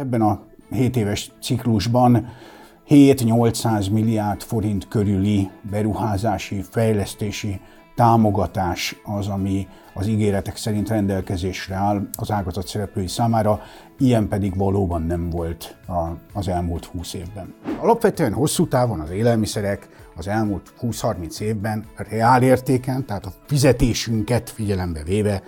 Ebben 0.00 0.20
a 0.20 0.40
7 0.70 0.96
éves 0.96 1.32
ciklusban 1.42 2.28
7-800 2.88 3.90
milliárd 3.90 4.42
forint 4.42 4.88
körüli 4.88 5.50
beruházási, 5.70 6.62
fejlesztési 6.70 7.60
támogatás 7.94 8.96
az, 9.04 9.28
ami 9.28 9.68
az 9.94 10.06
ígéretek 10.06 10.56
szerint 10.56 10.88
rendelkezésre 10.88 11.74
áll 11.74 12.08
az 12.18 12.30
ágazat 12.30 12.66
szereplői 12.66 13.06
számára, 13.06 13.60
ilyen 13.98 14.28
pedig 14.28 14.56
valóban 14.56 15.02
nem 15.02 15.30
volt 15.30 15.76
az 16.32 16.48
elmúlt 16.48 16.84
20 16.84 17.14
évben. 17.14 17.54
Alapvetően 17.80 18.32
hosszú 18.32 18.68
távon 18.68 19.00
az 19.00 19.10
élelmiszerek 19.10 19.88
az 20.16 20.28
elmúlt 20.28 20.72
20-30 20.80 21.40
évben 21.40 21.84
reál 21.96 22.42
értéken, 22.42 23.06
tehát 23.06 23.26
a 23.26 23.32
fizetésünket 23.46 24.50
figyelembe 24.50 25.02
véve 25.02 25.42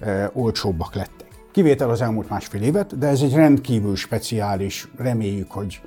e, 0.00 0.30
olcsóbbak 0.32 0.94
lettek. 0.94 1.23
Kivétel 1.54 1.90
az 1.90 2.00
elmúlt 2.00 2.28
másfél 2.28 2.62
évet, 2.62 2.98
de 2.98 3.06
ez 3.06 3.20
egy 3.20 3.34
rendkívül 3.34 3.96
speciális, 3.96 4.88
reméljük, 4.96 5.50
hogy 5.50 5.80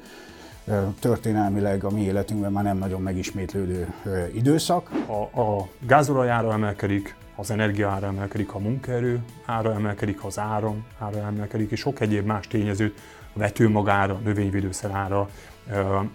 történelmileg 0.99 1.83
a 1.83 1.89
mi 1.89 2.01
életünkben 2.01 2.51
már 2.51 2.63
nem 2.63 2.77
nagyon 2.77 3.01
megismétlődő 3.01 3.93
időszak. 4.33 4.91
A, 5.07 5.39
a 5.41 5.67
gázolaj 5.87 6.29
emelkedik, 6.29 7.15
az 7.35 7.51
energia 7.51 7.89
ára 7.89 8.07
emelkedik, 8.07 8.53
a 8.53 8.59
munkaerő 8.59 9.19
ára 9.45 9.73
emelkedik, 9.73 10.23
az 10.23 10.39
áram 10.39 10.85
ára 10.99 11.17
emelkedik, 11.17 11.71
és 11.71 11.79
sok 11.79 11.99
egyéb 11.99 12.25
más 12.25 12.47
tényezőt, 12.47 12.99
a 13.33 13.39
vetőmagára, 13.39 14.19
növényvédőszer 14.23 14.91
ára, 14.91 15.29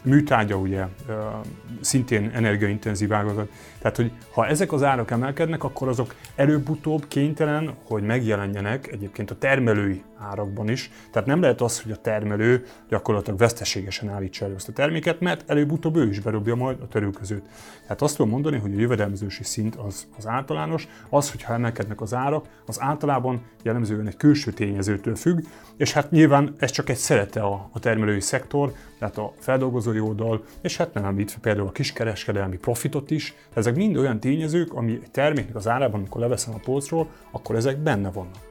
műtárgya 0.05 0.56
ugye 0.56 0.86
szintén 1.80 2.30
energiaintenzív 2.34 3.12
ágazat. 3.12 3.50
Tehát, 3.82 3.96
hogy 3.96 4.12
ha 4.32 4.46
ezek 4.46 4.72
az 4.72 4.82
árak 4.82 5.10
emelkednek, 5.10 5.64
akkor 5.64 5.88
azok 5.88 6.14
előbb-utóbb 6.34 7.09
kénytelen, 7.09 7.74
hogy 7.84 8.02
megjelenjenek 8.02 8.92
egyébként 8.92 9.30
a 9.30 9.38
termelői 9.38 10.02
árakban 10.18 10.68
is. 10.68 10.91
Tehát 11.10 11.28
nem 11.28 11.41
lehet 11.41 11.60
az, 11.60 11.82
hogy 11.82 11.92
a 11.92 11.96
termelő 11.96 12.64
gyakorlatilag 12.88 13.38
veszteségesen 13.38 14.08
állítsa 14.08 14.45
elő 14.45 14.55
ezt 14.55 14.68
a 14.68 14.72
terméket, 14.72 15.20
mert 15.20 15.50
előbb-utóbb 15.50 15.97
ő 15.97 16.08
is 16.08 16.20
berobja 16.20 16.55
majd 16.55 16.80
a 16.80 16.88
törőközőt. 16.88 17.48
Tehát 17.83 18.03
azt 18.03 18.16
tudom 18.16 18.30
mondani, 18.30 18.58
hogy 18.58 18.75
a 18.75 18.78
jövedelmezősi 18.78 19.44
szint 19.44 19.75
az, 19.75 20.06
az 20.19 20.27
általános, 20.27 20.88
az, 21.08 21.30
hogyha 21.30 21.53
emelkednek 21.53 22.00
az 22.00 22.14
árak, 22.14 22.47
az 22.66 22.80
általában 22.80 23.42
jellemzően 23.62 24.06
egy 24.06 24.16
külső 24.16 24.50
tényezőtől 24.50 25.16
függ, 25.16 25.38
és 25.77 25.92
hát 25.92 26.10
nyilván 26.10 26.55
ez 26.58 26.70
csak 26.70 26.88
egy 26.88 26.97
szerete 26.97 27.41
a, 27.41 27.69
a 27.72 27.78
termelői 27.78 28.20
szektor, 28.20 28.72
tehát 28.98 29.19
a 29.19 29.33
feldolgozói 29.38 30.00
oldal, 30.00 30.44
és 30.60 30.77
hát 30.77 30.94
nem 30.94 31.05
említve 31.05 31.38
például 31.41 31.66
a 31.66 31.72
kiskereskedelmi 31.72 32.56
profitot 32.56 33.10
is. 33.10 33.34
Ezek 33.55 33.72
mind 33.75 33.97
olyan 33.97 34.20
tényezők, 34.20 34.73
ami 34.75 34.92
egy 34.92 35.11
terméknek 35.11 35.55
az 35.56 35.69
árában, 35.69 35.98
amikor 35.98 36.20
leveszem 36.20 36.55
a 36.55 36.61
polcról, 36.65 37.09
akkor 37.31 37.56
ezek 37.56 37.78
benne 37.78 38.11
vannak. 38.11 38.51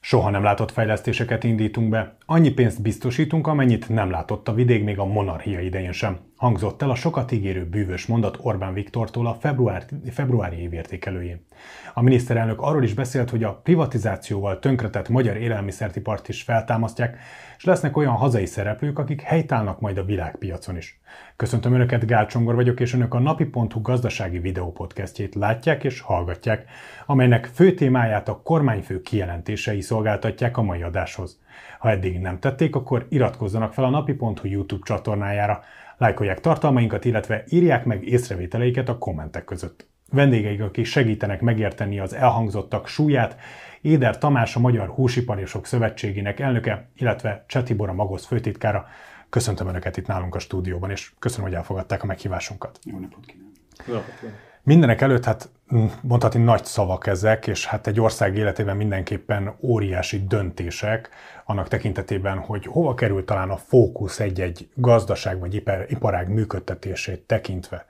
Soha 0.00 0.30
nem 0.30 0.42
látott 0.42 0.70
fejlesztéseket 0.70 1.44
indítunk 1.44 1.88
be. 1.88 2.16
Annyi 2.26 2.50
pénzt 2.50 2.82
biztosítunk, 2.82 3.46
amennyit 3.46 3.88
nem 3.88 4.10
látott 4.10 4.48
a 4.48 4.54
vidék 4.54 4.84
még 4.84 4.98
a 4.98 5.04
monarchia 5.04 5.60
idején 5.60 5.92
sem. 5.92 6.18
Hangzott 6.40 6.82
el 6.82 6.90
a 6.90 6.94
sokat 6.94 7.32
ígérő 7.32 7.64
bűvös 7.64 8.06
mondat 8.06 8.38
Orbán 8.40 8.72
Viktortól 8.72 9.26
a 9.26 9.34
február, 9.34 9.84
februári 10.10 10.56
évértékelőjén. 10.56 11.46
A 11.94 12.02
miniszterelnök 12.02 12.60
arról 12.60 12.82
is 12.82 12.94
beszélt, 12.94 13.30
hogy 13.30 13.44
a 13.44 13.54
privatizációval 13.54 14.58
tönkretett 14.58 15.08
magyar 15.08 15.36
élelmiszertipart 15.36 16.28
is 16.28 16.42
feltámasztják, 16.42 17.18
és 17.56 17.64
lesznek 17.64 17.96
olyan 17.96 18.14
hazai 18.14 18.46
szereplők, 18.46 18.98
akik 18.98 19.20
helytállnak 19.20 19.80
majd 19.80 19.98
a 19.98 20.04
világpiacon 20.04 20.76
is. 20.76 21.00
Köszöntöm 21.36 21.74
Önöket, 21.74 22.06
Gál 22.06 22.26
Csongor 22.26 22.54
vagyok, 22.54 22.80
és 22.80 22.94
Önök 22.94 23.14
a 23.14 23.18
napi.hu 23.18 23.80
gazdasági 23.80 24.38
videópodcastjét 24.38 25.34
látják 25.34 25.84
és 25.84 26.00
hallgatják, 26.00 26.64
amelynek 27.06 27.50
fő 27.54 27.74
témáját 27.74 28.28
a 28.28 28.40
kormányfő 28.42 29.02
kijelentései 29.02 29.80
szolgáltatják 29.80 30.56
a 30.56 30.62
mai 30.62 30.82
adáshoz. 30.82 31.40
Ha 31.78 31.90
eddig 31.90 32.18
nem 32.18 32.38
tették, 32.38 32.76
akkor 32.76 33.06
iratkozzanak 33.08 33.72
fel 33.72 33.84
a 33.84 33.90
napi.hu 33.90 34.48
YouTube 34.48 34.82
csatornájára, 34.84 35.62
lájkolják 36.00 36.40
tartalmainkat, 36.40 37.04
illetve 37.04 37.44
írják 37.48 37.84
meg 37.84 38.04
észrevételeiket 38.04 38.88
a 38.88 38.98
kommentek 38.98 39.44
között. 39.44 39.88
Vendégeik, 40.10 40.62
akik 40.62 40.84
segítenek 40.84 41.40
megérteni 41.40 41.98
az 41.98 42.14
elhangzottak 42.14 42.86
súlyát, 42.86 43.36
Éder 43.80 44.18
Tamás, 44.18 44.56
a 44.56 44.60
Magyar 44.60 44.88
Húsiparosok 44.88 45.66
Szövetségének 45.66 46.40
elnöke, 46.40 46.90
illetve 46.96 47.44
Csetibor 47.48 47.88
a 47.88 47.92
Magosz 47.92 48.26
főtitkára. 48.26 48.86
Köszöntöm 49.28 49.68
Önöket 49.68 49.96
itt 49.96 50.06
nálunk 50.06 50.34
a 50.34 50.38
stúdióban, 50.38 50.90
és 50.90 51.12
köszönöm, 51.18 51.46
hogy 51.46 51.54
elfogadták 51.54 52.02
a 52.02 52.06
meghívásunkat. 52.06 52.78
Jó 52.84 52.98
napot 52.98 53.26
kívánok! 53.26 53.52
Jó 53.86 53.94
napot 53.94 54.18
kívánok! 54.20 54.49
Mindenek 54.62 55.00
előtt 55.00 55.24
hát 55.24 55.48
mm, 55.74 55.86
mondhatni 56.02 56.42
nagy 56.42 56.64
szavak 56.64 57.06
ezek, 57.06 57.46
és 57.46 57.66
hát 57.66 57.86
egy 57.86 58.00
ország 58.00 58.36
életében 58.36 58.76
mindenképpen 58.76 59.56
óriási 59.60 60.26
döntések 60.26 61.10
annak 61.44 61.68
tekintetében, 61.68 62.38
hogy 62.38 62.66
hova 62.66 62.94
kerül 62.94 63.24
talán 63.24 63.50
a 63.50 63.56
fókusz 63.56 64.20
egy-egy 64.20 64.68
gazdaság 64.74 65.38
vagy 65.38 65.54
iparág 65.88 66.28
működtetését 66.28 67.20
tekintve. 67.20 67.86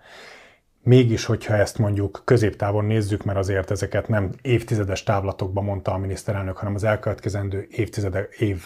Mégis, 0.83 1.25
hogyha 1.25 1.55
ezt 1.55 1.79
mondjuk 1.79 2.23
középtávon 2.25 2.85
nézzük, 2.85 3.25
mert 3.25 3.39
azért 3.39 3.71
ezeket 3.71 4.09
nem 4.09 4.31
évtizedes 4.43 5.03
távlatokban 5.03 5.65
mondta 5.65 5.93
a 5.93 5.99
miniszterelnök, 5.99 6.57
hanem 6.57 6.75
az 6.75 6.85
elkövetkezendő 6.85 7.67
évtizedek, 7.71 8.35
év, 8.39 8.65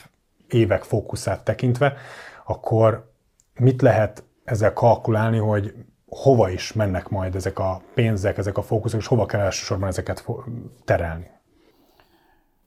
évek 0.48 0.82
fókuszát 0.82 1.44
tekintve, 1.44 1.96
akkor 2.44 3.12
mit 3.58 3.82
lehet 3.82 4.24
ezzel 4.44 4.72
kalkulálni, 4.72 5.38
hogy 5.38 5.74
hova 6.06 6.50
is 6.50 6.72
mennek 6.72 7.08
majd 7.08 7.34
ezek 7.34 7.58
a 7.58 7.82
pénzek, 7.94 8.38
ezek 8.38 8.58
a 8.58 8.62
fókuszok, 8.62 9.00
és 9.00 9.06
hova 9.06 9.26
kell 9.26 9.40
elsősorban 9.40 9.88
ezeket 9.88 10.26
terelni? 10.84 11.26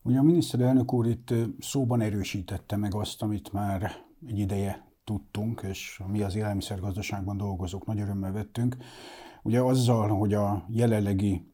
Ugye 0.01 0.17
a 0.19 0.23
miniszterelnök 0.23 0.93
úr 0.93 1.07
itt 1.07 1.33
szóban 1.59 2.01
erősítette 2.01 2.75
meg 2.75 2.95
azt, 2.95 3.21
amit 3.21 3.53
már 3.53 3.91
egy 4.27 4.39
ideje 4.39 4.85
tudtunk, 5.03 5.61
és 5.69 6.01
mi 6.07 6.21
az 6.21 6.35
élelmiszergazdaságban 6.35 7.37
dolgozók 7.37 7.85
nagy 7.85 7.99
örömmel 7.99 8.31
vettünk, 8.31 8.75
Ugye 9.47 9.59
azzal, 9.59 10.07
hogy 10.07 10.33
a 10.33 10.65
jelenlegi 10.69 11.53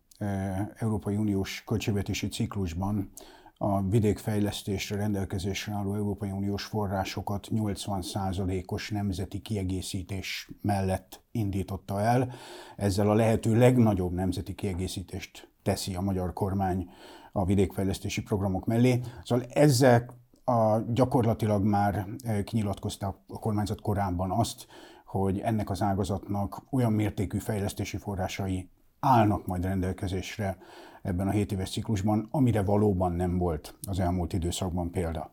Európai 0.75 1.15
Uniós 1.15 1.63
költségvetési 1.65 2.27
ciklusban 2.27 3.11
a 3.58 3.81
vidékfejlesztésre 3.81 4.96
rendelkezésre 4.96 5.74
álló 5.74 5.96
Európai 5.96 6.31
Uniós 6.31 6.64
forrásokat 6.64 7.47
80%-os 7.52 8.90
nemzeti 8.90 9.40
kiegészítés 9.40 10.50
mellett 10.62 11.22
indította 11.31 12.02
el. 12.02 12.31
Ezzel 12.75 13.09
a 13.09 13.13
lehető 13.13 13.58
legnagyobb 13.58 14.12
nemzeti 14.12 14.56
kiegészítést 14.56 15.52
teszi 15.63 15.96
a 15.96 16.02
magyar 16.02 16.34
kormány 16.34 16.90
a 17.31 17.46
vidékfejlesztési 17.46 18.22
programok 18.22 18.66
mellé. 18.66 19.02
Szóval 19.24 19.46
ezzel 19.46 20.06
a, 20.44 20.80
gyakorlatilag 20.94 21.63
már 21.63 22.08
kinyilatkozta 22.44 23.24
a 23.28 23.40
kormányzat 23.40 23.81
korábban 23.81 24.31
azt, 24.31 24.68
hogy 25.06 25.40
ennek 25.40 25.69
az 25.69 25.81
ágazatnak 25.81 26.63
olyan 26.69 26.92
mértékű 26.92 27.38
fejlesztési 27.38 27.97
forrásai 27.97 28.69
állnak 29.03 29.46
majd 29.46 29.64
rendelkezésre 29.64 30.58
ebben 31.02 31.28
a 31.28 31.31
7 31.31 31.52
éves 31.52 31.69
ciklusban, 31.69 32.28
amire 32.31 32.64
valóban 32.64 33.12
nem 33.12 33.38
volt 33.38 33.75
az 33.88 34.00
elmúlt 34.00 34.34
időszakban 34.34 34.91
példa. 34.91 35.31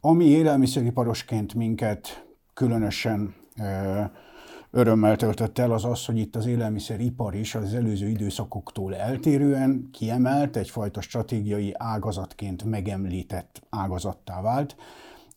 Ami 0.00 0.24
élelmiszeriparosként 0.24 1.54
minket 1.54 2.26
különösen 2.54 3.34
örömmel 4.70 5.16
töltött 5.16 5.58
el, 5.58 5.72
az 5.72 5.84
az, 5.84 6.04
hogy 6.04 6.18
itt 6.18 6.36
az 6.36 6.46
élelmiszeripar 6.46 7.34
is 7.34 7.54
az 7.54 7.74
előző 7.74 8.08
időszakoktól 8.08 8.96
eltérően 8.96 9.88
kiemelt, 9.92 10.56
egyfajta 10.56 11.00
stratégiai 11.00 11.74
ágazatként 11.78 12.64
megemlített 12.64 13.62
ágazattá 13.70 14.40
vált, 14.40 14.76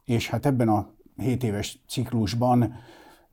és 0.03 0.29
hát 0.29 0.45
ebben 0.45 0.69
a 0.69 0.89
7 1.17 1.43
éves 1.43 1.79
ciklusban 1.87 2.73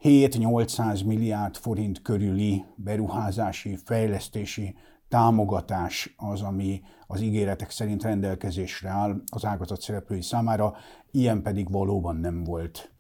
7-800 0.02 1.04
milliárd 1.06 1.56
forint 1.56 2.02
körüli 2.02 2.64
beruházási, 2.74 3.78
fejlesztési 3.84 4.74
támogatás 5.08 6.14
az, 6.16 6.40
ami 6.42 6.82
az 7.06 7.20
ígéretek 7.20 7.70
szerint 7.70 8.02
rendelkezésre 8.02 8.88
áll 8.88 9.22
az 9.32 9.44
ágazat 9.44 9.80
szereplői 9.80 10.22
számára, 10.22 10.74
ilyen 11.10 11.42
pedig 11.42 11.70
valóban 11.70 12.16
nem 12.16 12.44
volt 12.44 12.92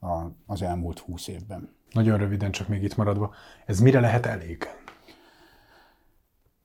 az 0.46 0.62
elmúlt 0.62 0.98
20 0.98 1.28
évben. 1.28 1.68
Nagyon 1.92 2.18
röviden, 2.18 2.50
csak 2.50 2.68
még 2.68 2.82
itt 2.82 2.96
maradva. 2.96 3.34
Ez 3.66 3.80
mire 3.80 4.00
lehet 4.00 4.26
elég? 4.26 4.66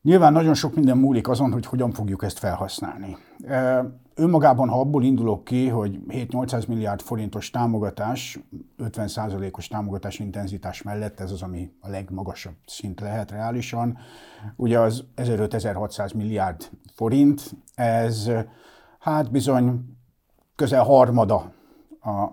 Nyilván 0.02 0.34
nagyon 0.34 0.54
sok 0.54 0.76
minden 0.76 0.98
múlik 0.98 1.28
azon, 1.28 1.52
hogy 1.52 1.66
hogyan 1.66 1.92
fogjuk 1.92 2.24
ezt 2.24 2.40
felhasználni. 2.40 3.18
Önmagában, 4.20 4.70
ha 4.70 4.80
abból 4.80 5.04
indulok 5.04 5.44
ki, 5.44 5.68
hogy 5.68 6.00
7-800 6.08 6.68
milliárd 6.68 7.02
forintos 7.02 7.50
támogatás, 7.50 8.40
50%-os 8.78 9.68
támogatás 9.68 10.20
intenzitás 10.20 10.82
mellett, 10.82 11.20
ez 11.20 11.32
az, 11.32 11.42
ami 11.42 11.72
a 11.80 11.90
legmagasabb 11.90 12.56
szint 12.66 13.00
lehet 13.00 13.32
reálisan, 13.32 13.98
ugye 14.56 14.80
az 14.80 15.04
1500-1600 15.16 16.16
milliárd 16.16 16.70
forint, 16.94 17.56
ez 17.76 18.32
hát 19.00 19.32
bizony 19.32 19.98
közel 20.56 20.84
harmada 20.84 21.52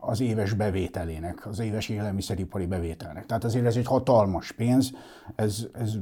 az 0.01 0.21
éves 0.21 0.53
bevételének, 0.53 1.47
az 1.47 1.59
éves 1.59 1.89
élelmiszeripari 1.89 2.67
bevételnek. 2.67 3.27
Tehát 3.27 3.45
azért 3.45 3.67
ez 3.67 3.77
egy 3.77 3.87
hatalmas 3.87 4.53
pénz, 4.53 4.93
ez, 5.35 5.67
ez 5.73 5.93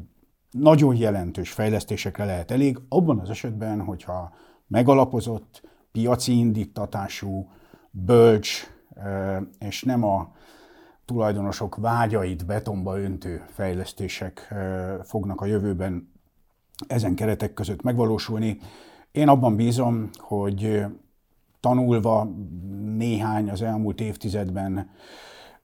nagyon 0.50 0.97
jelentős 0.97 1.50
fejlesztésekre 1.53 2.25
lehet 2.25 2.50
elég, 2.50 2.79
abban 2.88 3.19
az 3.19 3.31
esetben, 3.31 3.81
hogyha 3.81 4.32
megalapozott, 4.73 5.63
piaci 5.93 6.39
indítatású, 6.39 7.51
bölcs, 7.91 8.67
és 9.59 9.83
nem 9.83 10.05
a 10.05 10.33
tulajdonosok 11.05 11.77
vágyait 11.77 12.47
betonba 12.47 13.01
öntő 13.01 13.45
fejlesztések 13.49 14.55
fognak 15.03 15.41
a 15.41 15.47
jövőben 15.47 16.13
ezen 16.87 17.15
keretek 17.15 17.55
között 17.55 17.83
megvalósulni. 17.83 18.59
Én 19.11 19.29
abban 19.29 19.57
bízom, 19.57 20.11
hogy 20.17 20.85
tanulva 21.61 22.25
néhány 22.97 23.51
az 23.51 23.63
elmúlt 23.63 24.01
évtizedben 24.01 24.91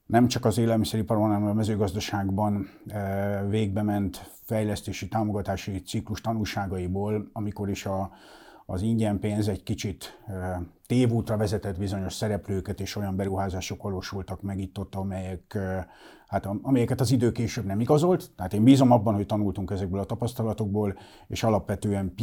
nem 0.06 0.28
csak 0.28 0.44
az 0.44 0.58
élelmiszeriparban, 0.58 1.31
hanem 1.32 1.49
a 1.49 1.52
mezőgazdaságban 1.52 2.69
végbe 3.49 3.82
ment 3.82 4.31
fejlesztési 4.44 5.08
támogatási 5.08 5.82
ciklus 5.82 6.20
tanulságaiból, 6.20 7.28
amikor 7.32 7.70
is 7.70 7.87
a 7.87 8.11
az 8.70 8.82
ingyen 8.82 9.18
pénz 9.18 9.48
egy 9.48 9.62
kicsit 9.62 10.18
tévútra 10.86 11.36
vezetett 11.36 11.78
bizonyos 11.78 12.12
szereplőket, 12.12 12.80
és 12.80 12.96
olyan 12.96 13.16
beruházások 13.16 13.82
valósultak 13.82 14.42
meg 14.42 14.58
itt-ott, 14.58 14.94
amelyek, 14.94 15.58
hát, 16.26 16.46
amelyeket 16.62 17.00
az 17.00 17.10
idő 17.10 17.32
később 17.32 17.64
nem 17.64 17.80
igazolt. 17.80 18.30
Tehát 18.36 18.52
én 18.52 18.64
bízom 18.64 18.90
abban, 18.90 19.14
hogy 19.14 19.26
tanultunk 19.26 19.70
ezekből 19.70 20.00
a 20.00 20.04
tapasztalatokból, 20.04 20.98
és 21.28 21.42
alapvetően 21.42 22.14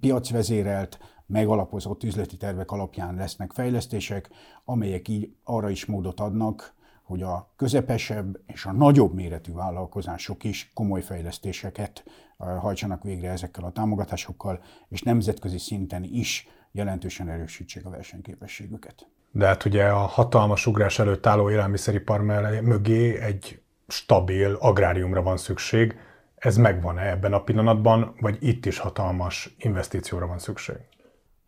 piacvezérelt, 0.00 0.98
megalapozott 1.26 2.04
üzleti 2.04 2.36
tervek 2.36 2.70
alapján 2.70 3.14
lesznek 3.14 3.52
fejlesztések, 3.52 4.30
amelyek 4.64 5.08
így 5.08 5.34
arra 5.44 5.70
is 5.70 5.86
módot 5.86 6.20
adnak, 6.20 6.74
hogy 7.12 7.22
a 7.22 7.52
közepesebb 7.56 8.40
és 8.46 8.64
a 8.64 8.72
nagyobb 8.72 9.14
méretű 9.14 9.52
vállalkozások 9.52 10.44
is 10.44 10.70
komoly 10.74 11.02
fejlesztéseket 11.02 12.04
hajtsanak 12.36 13.02
végre 13.02 13.30
ezekkel 13.30 13.64
a 13.64 13.72
támogatásokkal, 13.72 14.62
és 14.88 15.02
nemzetközi 15.02 15.58
szinten 15.58 16.04
is 16.04 16.48
jelentősen 16.70 17.28
erősítsék 17.28 17.86
a 17.86 17.90
versenyképességüket. 17.90 19.06
De 19.30 19.46
hát 19.46 19.64
ugye 19.64 19.84
a 19.88 19.96
hatalmas 19.98 20.66
ugrás 20.66 20.98
előtt 20.98 21.26
álló 21.26 21.50
élelmiszeripar 21.50 22.20
mögé 22.62 23.18
egy 23.18 23.62
stabil 23.88 24.54
agráriumra 24.54 25.22
van 25.22 25.36
szükség. 25.36 25.96
Ez 26.34 26.56
megvan-e 26.56 27.10
ebben 27.10 27.32
a 27.32 27.42
pillanatban, 27.42 28.14
vagy 28.20 28.36
itt 28.40 28.66
is 28.66 28.78
hatalmas 28.78 29.54
investícióra 29.58 30.26
van 30.26 30.38
szükség? 30.38 30.76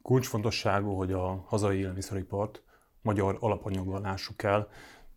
Kulcsfontosságú, 0.03 0.95
hogy 0.97 1.13
a 1.13 1.45
hazai 1.47 1.79
élelmiszeripart 1.79 2.63
magyar 3.05 3.37
alapanyaggal 3.41 4.01
lássuk 4.01 4.43
el. 4.43 4.69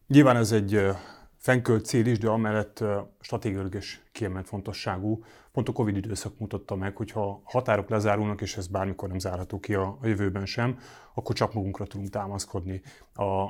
Nyilván 0.08 0.36
ez 0.36 0.52
egy 0.52 0.82
fenkölt 1.38 1.86
cél 1.86 2.06
is, 2.06 2.20
de 2.20 2.30
amellett 2.30 2.84
stratégiailag 3.20 3.76
is 3.76 4.02
kiemelt 4.12 4.48
fontosságú. 4.48 5.24
Pont 5.52 5.70
a 5.70 5.72
Covid 5.72 5.98
időszak 5.98 6.40
mutatta 6.40 6.76
meg, 6.76 6.96
hogy 6.96 7.12
ha 7.12 7.42
határok 7.44 7.90
lezárulnak, 7.90 8.42
és 8.42 8.58
ez 8.58 8.68
bármikor 8.68 9.10
nem 9.10 9.20
zárható 9.20 9.60
ki 9.60 9.74
a, 9.74 9.98
a 10.02 10.08
jövőben 10.08 10.46
sem, 10.46 10.80
akkor 11.14 11.36
csak 11.36 11.54
magunkra 11.54 11.86
tudunk 11.86 12.10
támaszkodni. 12.10 12.82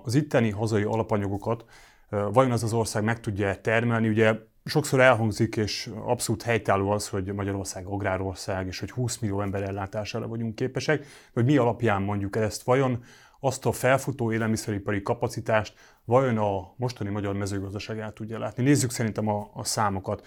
Az 0.04 0.16
itteni 0.16 0.50
hazai 0.50 0.84
alapanyagokat 0.84 1.66
vajon 2.10 2.52
az 2.52 2.64
az 2.64 2.74
ország 2.74 3.04
meg 3.04 3.20
tudja 3.20 3.62
termelni? 3.62 4.08
Ugye 4.08 4.36
sokszor 4.66 5.00
elhangzik, 5.00 5.56
és 5.56 5.90
abszolút 6.06 6.42
helytálló 6.42 6.90
az, 6.90 7.08
hogy 7.08 7.34
Magyarország 7.34 7.86
agrárország, 7.86 8.68
és 8.68 8.80
hogy 8.80 8.92
20 8.92 9.18
millió 9.18 9.42
ember 9.42 9.64
ellátására 9.64 10.28
vagyunk 10.28 10.56
képesek, 10.56 11.06
hogy 11.34 11.46
mi 11.46 11.58
alapján 11.58 12.02
mondjuk 12.02 12.36
ezt 12.36 12.64
vajon 12.64 13.04
azt 13.40 13.66
a 13.66 13.72
felfutó 13.72 14.32
élelmiszeripari 14.32 15.02
kapacitást 15.02 15.74
vajon 16.06 16.38
a 16.38 16.74
mostani 16.76 17.10
magyar 17.10 17.36
mezőgazdaság 17.36 18.00
el 18.00 18.14
tudja 18.14 18.40
látni. 18.40 18.64
Nézzük 18.64 18.92
szerintem 18.92 19.28
a, 19.28 19.50
a 19.54 19.64
számokat. 19.64 20.26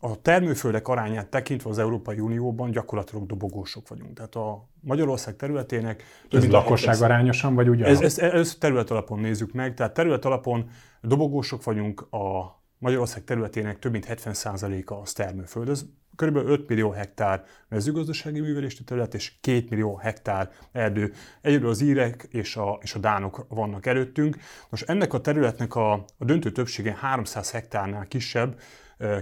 A 0.00 0.20
termőföldek 0.22 0.88
arányát 0.88 1.28
tekintve 1.28 1.70
az 1.70 1.78
Európai 1.78 2.18
Unióban 2.18 2.70
gyakorlatilag 2.70 3.26
dobogósok 3.26 3.88
vagyunk. 3.88 4.14
Tehát 4.14 4.34
a 4.34 4.68
Magyarország 4.80 5.36
területének... 5.36 6.02
Ez 6.30 6.48
lakosság 6.48 7.02
arányosan, 7.02 7.54
vagy 7.54 7.68
ugyanaz? 7.68 8.02
Ez, 8.02 8.18
ez, 8.18 8.32
ez 8.32 8.54
terület 8.54 8.90
alapon 8.90 9.20
nézzük 9.20 9.52
meg. 9.52 9.74
Tehát 9.74 9.94
terület 9.94 10.24
alapon 10.24 10.70
dobogósok 11.00 11.64
vagyunk, 11.64 12.00
a 12.00 12.54
Magyarország 12.78 13.24
területének 13.24 13.78
több 13.78 13.92
mint 13.92 14.06
70%-a 14.08 14.94
az 14.94 15.12
termőföld. 15.12 15.68
Ez 15.68 15.84
kb. 16.16 16.36
5 16.36 16.68
millió 16.68 16.90
hektár 16.90 17.44
mezőgazdasági 17.68 18.40
művelési 18.40 18.84
terület 18.84 19.14
és 19.14 19.32
2 19.40 19.66
millió 19.70 19.96
hektár 19.96 20.50
erdő. 20.72 21.12
Egyedül 21.40 21.68
az 21.68 21.80
írek 21.80 22.26
és 22.30 22.56
a, 22.56 22.78
és 22.82 22.94
a 22.94 22.98
dánok 22.98 23.46
vannak 23.48 23.86
előttünk. 23.86 24.36
Most 24.70 24.88
ennek 24.88 25.12
a 25.12 25.20
területnek 25.20 25.74
a, 25.74 25.92
a 25.92 26.24
döntő 26.24 26.50
többsége 26.52 26.96
300 27.00 27.50
hektárnál 27.50 28.06
kisebb, 28.06 28.60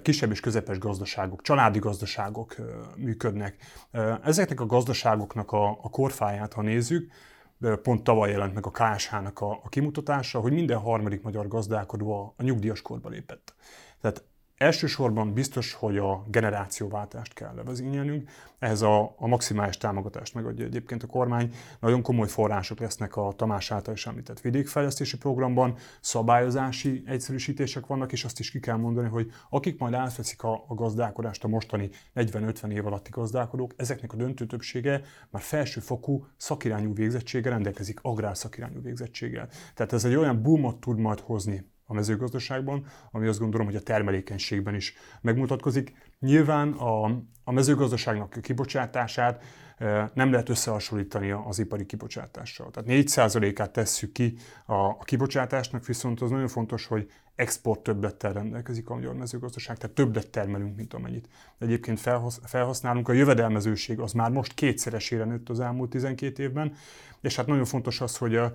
kisebb 0.03 0.31
és 0.31 0.41
közepes 0.41 0.79
gazdaságok, 0.79 1.43
családi 1.43 1.79
gazdaságok 1.79 2.57
működnek. 2.97 3.57
Ezeknek 4.23 4.61
a 4.61 4.67
gazdaságoknak 4.67 5.53
a, 5.53 5.71
a 5.71 5.91
korfáját, 5.91 6.53
ha 6.53 6.63
nézzük, 6.63 7.13
pont 7.83 8.05
tavaly 8.05 8.31
jelent 8.31 8.55
meg 8.55 8.67
a 8.67 8.71
KSH-nak 8.71 9.41
a, 9.41 9.51
a 9.51 9.69
kimutatása, 9.69 10.41
hogy 10.41 10.53
minden 10.53 10.79
harmadik 10.79 11.23
magyar 11.23 11.49
gazdálkodó 11.49 12.13
a, 12.13 12.35
a 12.37 12.43
nyugdíjas 12.43 12.83
korba 12.83 13.09
lépett. 13.09 13.55
Tehát 14.01 14.25
Elsősorban 14.63 15.33
biztos, 15.33 15.73
hogy 15.73 15.99
a 15.99 16.25
generációváltást 16.27 17.35
kell 17.35 17.55
levezényelnünk, 17.55 18.31
ehhez 18.59 18.83
a, 18.83 19.15
a 19.17 19.27
maximális 19.27 19.77
támogatást 19.77 20.35
megadja 20.35 20.65
egyébként 20.65 21.03
a 21.03 21.07
kormány. 21.07 21.53
Nagyon 21.81 22.03
komoly 22.03 22.29
források 22.29 22.79
lesznek 22.79 23.17
a 23.17 23.33
Tamás 23.37 23.71
által 23.71 23.95
is 23.95 24.07
említett 24.07 24.41
vidékfejlesztési 24.41 25.17
programban, 25.17 25.77
szabályozási 26.01 27.03
egyszerűsítések 27.07 27.87
vannak, 27.87 28.13
és 28.13 28.25
azt 28.25 28.39
is 28.39 28.51
ki 28.51 28.61
kell 28.61 28.77
mondani, 28.77 29.09
hogy 29.09 29.31
akik 29.51 29.79
majd 29.79 29.95
átveszik 29.95 30.43
a, 30.43 30.65
a 30.69 30.75
gazdálkodást, 30.75 31.45
a 31.45 31.49
mostani 31.49 31.91
40-50 32.15 32.71
év 32.71 32.87
alatti 32.87 33.11
gazdálkodók, 33.11 33.73
ezeknek 33.77 34.13
a 34.13 34.17
döntő 34.17 34.47
többsége 34.47 35.01
már 35.31 35.43
felsőfokú 35.43 36.27
szakirányú 36.37 36.95
végzettséggel 36.95 37.53
rendelkezik, 37.53 37.99
agrárszakirányú 38.03 38.83
végzettséggel. 38.83 39.49
Tehát 39.75 39.93
ez 39.93 40.05
egy 40.05 40.15
olyan 40.15 40.43
boomot 40.43 40.81
tud 40.81 40.99
majd 40.99 41.21
hozni 41.21 41.71
a 41.93 41.95
mezőgazdaságban, 41.95 42.87
ami 43.11 43.27
azt 43.27 43.39
gondolom, 43.39 43.67
hogy 43.67 43.77
a 43.77 43.83
termelékenységben 43.83 44.75
is 44.75 44.95
megmutatkozik. 45.21 45.93
Nyilván 46.21 46.73
a, 46.73 47.05
a 47.45 47.53
mezőgazdaságnak 47.53 48.35
a 48.37 48.41
kibocsátását 48.41 49.45
e, 49.79 50.11
nem 50.15 50.31
lehet 50.31 50.49
összehasonlítani 50.49 51.31
az 51.31 51.59
ipari 51.59 51.87
kibocsátással. 51.87 52.71
Tehát 52.71 52.89
4%-át 53.07 53.73
tesszük 53.73 54.13
ki 54.13 54.35
a, 54.67 54.75
a 54.75 54.99
kibocsátásnak, 55.05 55.87
viszont 55.87 56.21
az 56.21 56.31
nagyon 56.31 56.49
fontos, 56.49 56.87
hogy 56.87 57.11
export 57.35 57.81
többlettel 57.81 58.33
rendelkezik 58.33 58.89
a 58.89 58.95
magyar 58.95 59.15
mezőgazdaság, 59.15 59.79
tehát 59.79 59.97
többet 59.97 60.31
termelünk, 60.31 60.77
mint 60.77 60.95
amennyit 60.95 61.29
egyébként 61.59 62.01
felhasználunk. 62.43 63.09
A 63.09 63.13
jövedelmezőség 63.13 64.01
az 64.01 64.13
már 64.13 64.31
most 64.31 64.55
kétszeresére 64.55 65.25
nőtt 65.25 65.49
az 65.49 65.61
elmúlt 65.61 65.91
12 65.91 66.43
évben, 66.43 66.75
és 67.21 67.37
hát 67.37 67.47
nagyon 67.47 67.65
fontos 67.65 68.01
az, 68.01 68.17
hogy 68.17 68.37
a, 68.37 68.53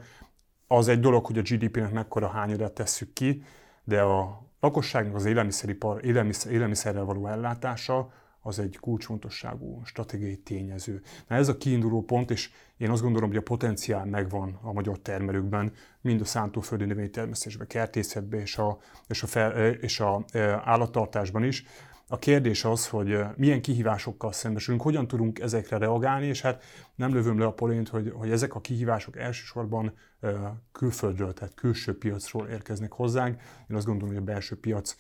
az 0.68 0.88
egy 0.88 1.00
dolog, 1.00 1.26
hogy 1.26 1.38
a 1.38 1.42
GDP-nek 1.42 1.92
mekkora 1.92 2.28
hányadát 2.28 2.72
tesszük 2.72 3.14
ki, 3.14 3.44
de 3.84 4.02
a 4.02 4.46
lakosságnak 4.60 5.16
az 5.16 5.26
élelmiszeripar, 5.26 6.06
élelmiszer, 6.06 6.52
élelmiszerrel 6.52 7.04
való 7.04 7.28
ellátása 7.28 8.12
az 8.42 8.60
egy 8.60 8.78
kulcsfontosságú 8.80 9.82
stratégiai 9.86 10.38
tényező. 10.38 11.02
Na 11.28 11.36
ez 11.36 11.48
a 11.48 11.58
kiinduló 11.58 12.04
pont, 12.04 12.32
és 12.32 12.50
én 12.78 12.90
azt 12.90 13.02
gondolom, 13.02 13.30
hogy 13.30 13.38
a 13.38 13.42
potenciál 13.42 14.06
megvan 14.06 14.60
a 14.62 14.74
magyar 14.74 15.00
termelőkben, 15.00 15.74
mind 16.02 16.22
a 16.22 16.26
szántóföldi 16.26 16.86
növénytermesztésben, 16.86 17.68
kertészetben 17.68 18.40
és 18.40 18.58
a, 18.58 18.80
és 19.08 19.24
a, 19.24 19.28
fel, 19.28 19.72
és 19.74 20.00
a 20.00 20.26
e, 20.32 20.62
állattartásban 20.66 21.44
is. 21.44 21.66
A 22.10 22.18
kérdés 22.18 22.66
az, 22.66 22.88
hogy 22.88 23.18
milyen 23.36 23.62
kihívásokkal 23.62 24.32
szembesülünk, 24.32 24.84
hogyan 24.84 25.08
tudunk 25.08 25.40
ezekre 25.40 25.78
reagálni, 25.78 26.26
és 26.26 26.42
hát 26.42 26.64
nem 26.96 27.14
lövöm 27.14 27.40
le 27.40 27.46
a 27.46 27.54
polént, 27.54 27.88
hogy, 27.88 28.12
hogy 28.16 28.32
ezek 28.32 28.56
a 28.56 28.62
kihívások 28.62 29.18
elsősorban 29.18 29.94
külföldről, 30.72 31.34
tehát 31.34 31.54
külső 31.54 31.98
piacról 31.98 32.48
érkeznek 32.48 32.92
hozzánk. 32.92 33.42
Én 33.70 33.76
azt 33.76 33.86
gondolom, 33.86 34.14
hogy 34.14 34.24
a 34.24 34.26
belső 34.26 34.60
piac 34.60 34.96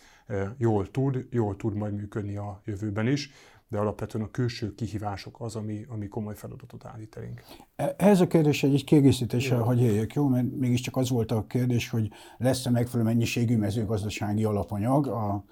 jól 0.58 0.92
tud, 0.92 1.28
jól 1.30 1.56
tud 1.56 1.74
majd 1.74 1.94
működni 1.94 2.38
a 2.38 2.62
jövőben 2.66 3.08
is, 3.08 3.32
de 3.70 3.78
alapvetően 3.78 4.24
a 4.24 4.32
külső 4.32 4.74
kihívások 4.74 5.42
az, 5.42 5.56
ami, 5.56 5.86
ami 5.90 6.08
komoly 6.08 6.36
feladatot 6.36 6.86
állít 6.86 7.16
elénk. 7.16 7.44
E, 7.76 7.96
ez 7.98 8.22
a 8.22 8.28
kérdés 8.28 8.64
egy 8.64 8.84
kiegészítéssel, 8.84 9.62
hogy 9.62 9.82
éljek, 9.82 10.14
jó? 10.14 10.28
Mert 10.28 10.52
mégiscsak 10.52 10.98
az 10.98 11.10
volt 11.10 11.32
a 11.32 11.46
kérdés, 11.48 11.90
hogy 11.90 12.12
lesz-e 12.38 12.70
megfelelő 12.70 13.10
mennyiségű 13.10 13.58
mezőgazdasági 13.58 14.44
alapanyag 14.44 15.08
a 15.08 15.44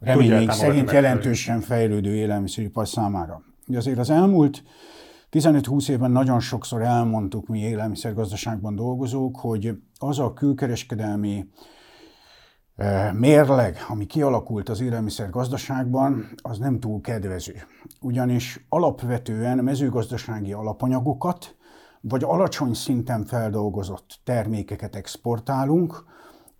reményeink 0.00 0.52
szerint 0.52 0.90
jelentősen 0.90 1.60
fejlődő 1.60 2.14
élelmiszeripar 2.14 2.88
számára. 2.88 3.42
Ugye 3.66 3.78
azért 3.78 3.98
az 3.98 4.10
elmúlt 4.10 4.62
15-20 5.32 5.88
évben 5.88 6.10
nagyon 6.10 6.40
sokszor 6.40 6.82
elmondtuk 6.82 7.46
mi 7.46 7.58
élelmiszergazdaságban 7.58 8.74
dolgozók, 8.74 9.36
hogy 9.36 9.72
az 9.98 10.18
a 10.18 10.32
külkereskedelmi 10.32 11.48
eh, 12.76 13.12
mérleg, 13.12 13.76
ami 13.88 14.06
kialakult 14.06 14.68
az 14.68 14.80
élelmiszergazdaságban, 14.80 16.28
az 16.42 16.58
nem 16.58 16.80
túl 16.80 17.00
kedvező. 17.00 17.54
Ugyanis 18.00 18.66
alapvetően 18.68 19.58
mezőgazdasági 19.58 20.52
alapanyagokat, 20.52 21.56
vagy 22.00 22.22
alacsony 22.22 22.74
szinten 22.74 23.24
feldolgozott 23.24 24.20
termékeket 24.24 24.96
exportálunk, 24.96 26.04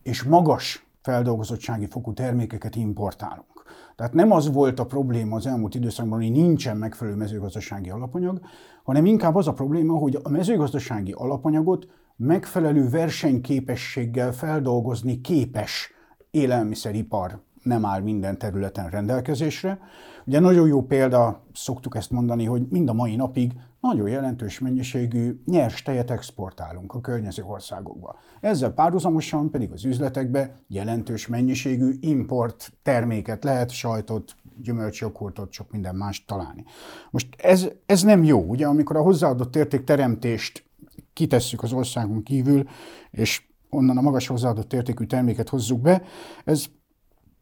és 0.02 0.22
magas 0.22 0.87
feldolgozottsági 1.08 1.86
fokú 1.86 2.12
termékeket 2.12 2.76
importálunk. 2.76 3.64
Tehát 3.96 4.12
nem 4.12 4.30
az 4.30 4.52
volt 4.52 4.78
a 4.78 4.86
probléma 4.86 5.36
az 5.36 5.46
elmúlt 5.46 5.74
időszakban, 5.74 6.18
hogy 6.18 6.30
nincsen 6.30 6.76
megfelelő 6.76 7.16
mezőgazdasági 7.16 7.90
alapanyag, 7.90 8.40
hanem 8.82 9.04
inkább 9.04 9.34
az 9.34 9.48
a 9.48 9.52
probléma, 9.52 9.98
hogy 9.98 10.18
a 10.22 10.28
mezőgazdasági 10.28 11.12
alapanyagot 11.12 11.86
megfelelő 12.16 12.88
versenyképességgel 12.88 14.32
feldolgozni 14.32 15.20
képes 15.20 15.92
élelmiszeripar 16.30 17.40
nem 17.62 17.84
áll 17.84 18.00
minden 18.00 18.38
területen 18.38 18.90
rendelkezésre. 18.90 19.78
Ugye 20.26 20.40
nagyon 20.40 20.68
jó 20.68 20.82
példa, 20.82 21.42
szoktuk 21.52 21.96
ezt 21.96 22.10
mondani, 22.10 22.44
hogy 22.44 22.66
mind 22.70 22.88
a 22.88 22.92
mai 22.92 23.16
napig 23.16 23.52
nagyon 23.80 24.08
jelentős 24.08 24.58
mennyiségű 24.58 25.40
nyers 25.44 25.82
tejet 25.82 26.10
exportálunk 26.10 26.94
a 26.94 27.00
környező 27.00 27.42
országokba. 27.42 28.18
Ezzel 28.40 28.70
párhuzamosan 28.70 29.50
pedig 29.50 29.72
az 29.72 29.84
üzletekbe 29.84 30.60
jelentős 30.68 31.26
mennyiségű 31.26 31.94
import 32.00 32.72
terméket 32.82 33.44
lehet, 33.44 33.70
sajtot, 33.70 34.36
gyümölcsjoghurtot, 34.62 35.52
sok 35.52 35.70
minden 35.70 35.94
más 35.94 36.24
találni. 36.24 36.64
Most 37.10 37.28
ez, 37.36 37.68
ez 37.86 38.02
nem 38.02 38.24
jó, 38.24 38.40
ugye, 38.40 38.66
amikor 38.66 38.96
a 38.96 39.02
hozzáadott 39.02 39.56
érték 39.56 39.84
teremtést 39.84 40.64
kitesszük 41.12 41.62
az 41.62 41.72
országon 41.72 42.22
kívül, 42.22 42.64
és 43.10 43.42
onnan 43.70 43.96
a 43.96 44.00
magas 44.00 44.26
hozzáadott 44.26 44.72
értékű 44.72 45.04
terméket 45.04 45.48
hozzuk 45.48 45.80
be, 45.80 46.02
ez 46.44 46.66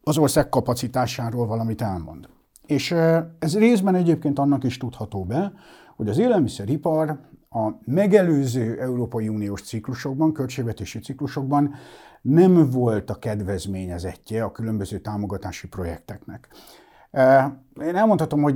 az 0.03 0.17
ország 0.17 0.49
kapacitásáról 0.49 1.47
valamit 1.47 1.81
elmond. 1.81 2.29
És 2.65 2.91
ez 3.39 3.57
részben 3.57 3.95
egyébként 3.95 4.39
annak 4.39 4.63
is 4.63 4.77
tudható 4.77 5.25
be, 5.25 5.53
hogy 5.97 6.09
az 6.09 6.17
élelmiszeripar 6.17 7.19
a 7.49 7.69
megelőző 7.85 8.79
Európai 8.79 9.27
Uniós 9.27 9.61
ciklusokban, 9.61 10.33
költségvetési 10.33 10.99
ciklusokban 10.99 11.73
nem 12.21 12.69
volt 12.69 13.09
a 13.09 13.15
kedvezményezettje 13.15 14.43
a 14.43 14.51
különböző 14.51 14.99
támogatási 14.99 15.67
projekteknek. 15.67 16.47
Én 17.81 17.95
elmondhatom, 17.95 18.41
hogy 18.41 18.55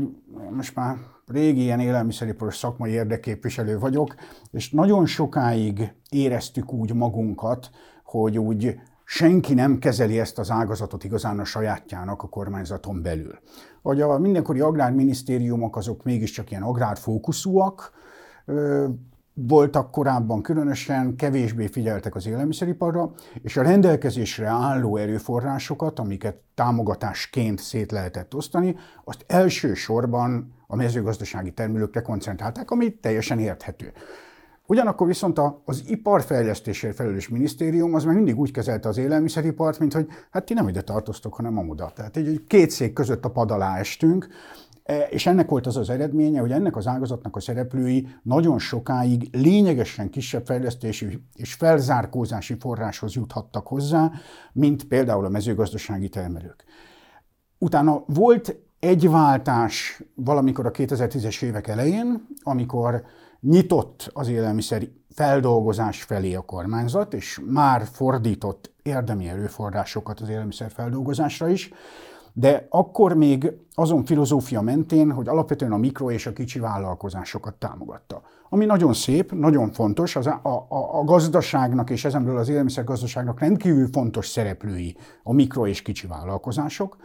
most 0.52 0.76
már 0.76 0.98
régi 1.28 1.62
ilyen 1.62 1.80
élelmiszeriparos 1.80 2.58
szakmai 2.58 2.92
érdekképviselő 2.92 3.80
vagyok, 3.80 4.16
és 4.52 4.72
nagyon 4.72 5.06
sokáig 5.06 5.94
éreztük 6.10 6.74
úgy 6.74 6.94
magunkat, 6.94 7.70
hogy 8.04 8.38
úgy 8.38 8.80
senki 9.14 9.54
nem 9.54 9.80
kezeli 9.80 10.20
ezt 10.20 10.40
az 10.40 10.52
ágazatot 10.52 11.04
igazán 11.04 11.40
a 11.40 11.44
sajátjának 11.44 12.24
a 12.24 12.28
kormányzaton 12.28 13.02
belül. 13.02 13.40
Hogy 13.82 14.02
a 14.02 14.20
mindenkori 14.20 14.60
agrárminisztériumok 14.60 15.78
azok 15.78 16.04
mégiscsak 16.04 16.52
ilyen 16.52 16.64
agrárfókuszúak, 16.64 17.92
voltak 19.34 19.92
korábban 19.92 20.42
különösen, 20.42 21.16
kevésbé 21.16 21.68
figyeltek 21.68 22.16
az 22.16 22.28
élelmiszeriparra, 22.28 23.12
és 23.42 23.58
a 23.58 23.62
rendelkezésre 23.62 24.48
álló 24.48 24.98
erőforrásokat, 24.98 26.00
amiket 26.00 26.38
támogatásként 26.56 27.60
szét 27.60 27.92
lehetett 27.92 28.36
osztani, 28.36 28.76
azt 29.04 29.26
elsősorban 29.28 30.54
a 30.68 30.76
mezőgazdasági 30.76 31.52
termelőkre 31.52 32.02
koncentrálták, 32.02 32.72
ami 32.72 32.96
teljesen 32.96 33.40
érthető. 33.40 33.92
Ugyanakkor 34.68 35.08
viszont 35.08 35.40
az 35.66 35.84
iparfejlesztésért 35.88 36.96
felelős 36.96 37.30
minisztérium 37.30 37.94
az 37.94 38.04
már 38.04 38.16
mindig 38.16 38.40
úgy 38.40 38.52
kezelte 38.52 38.90
az 38.90 38.98
élelmiszeripart, 38.98 39.80
mint 39.80 39.94
hogy 39.94 40.08
hát 40.30 40.46
ti 40.46 40.54
nem 40.54 40.68
ide 40.68 40.82
tartoztok, 40.82 41.34
hanem 41.34 41.58
amoda. 41.58 41.92
Tehát 41.96 42.18
egy 42.18 42.44
két 42.48 42.70
szék 42.70 42.94
között 42.94 43.26
a 43.26 43.32
pad 43.32 43.52
alá 43.52 43.78
estünk, 43.78 44.28
e, 44.84 44.98
és 45.00 45.26
ennek 45.26 45.50
volt 45.50 45.68
az 45.68 45.78
az 45.78 45.90
eredménye, 45.90 46.40
hogy 46.40 46.52
ennek 46.52 46.76
az 46.76 46.88
ágazatnak 46.88 47.36
a 47.36 47.40
szereplői 47.40 48.08
nagyon 48.24 48.60
sokáig 48.60 49.30
lényegesen 49.32 50.10
kisebb 50.10 50.46
fejlesztési 50.46 51.24
és 51.36 51.54
felzárkózási 51.54 52.56
forráshoz 52.60 53.14
juthattak 53.14 53.68
hozzá, 53.68 54.12
mint 54.54 54.84
például 54.84 55.26
a 55.26 55.30
mezőgazdasági 55.30 56.10
termelők. 56.10 56.64
Utána 57.58 58.04
volt 58.08 58.56
egy 58.80 59.10
váltás 59.10 60.04
valamikor 60.16 60.66
a 60.66 60.72
2010-es 60.72 61.44
évek 61.44 61.68
elején, 61.68 62.28
amikor 62.42 63.04
nyitott 63.42 64.10
az 64.14 64.28
élelmiszer 64.28 64.88
feldolgozás 65.14 66.04
felé 66.04 66.34
a 66.34 66.42
kormányzat, 66.42 67.14
és 67.14 67.42
már 67.46 67.88
fordított 67.92 68.72
érdemi 68.84 69.28
erőforrásokat 69.28 70.20
az 70.20 70.30
élelmiszer 70.30 70.72
feldolgozásra 70.72 71.48
is, 71.48 71.72
de 72.34 72.66
akkor 72.70 73.14
még 73.14 73.52
azon 73.74 74.06
filozófia 74.06 74.62
mentén, 74.62 75.12
hogy 75.12 75.28
alapvetően 75.28 75.72
a 75.72 75.78
mikro 75.78 76.12
és 76.12 76.26
a 76.26 76.34
kicsi 76.34 76.60
vállalkozásokat 76.60 77.54
támogatta. 77.54 78.22
Ami 78.50 78.66
nagyon 78.66 78.94
szép, 78.94 79.32
nagyon 79.32 79.72
fontos, 79.72 80.16
az 80.16 80.28
a, 80.28 80.40
a, 80.44 81.00
a 81.00 81.04
gazdaságnak 81.04 81.90
és 81.90 82.06
ezenből 82.06 82.38
az 82.38 82.50
élelmiszergazdaságnak 82.50 83.40
rendkívül 83.40 83.88
fontos 83.92 84.28
szereplői 84.28 84.98
a 85.24 85.34
mikro 85.34 85.68
és 85.68 85.82
kicsi 85.82 86.08
vállalkozások, 86.08 86.98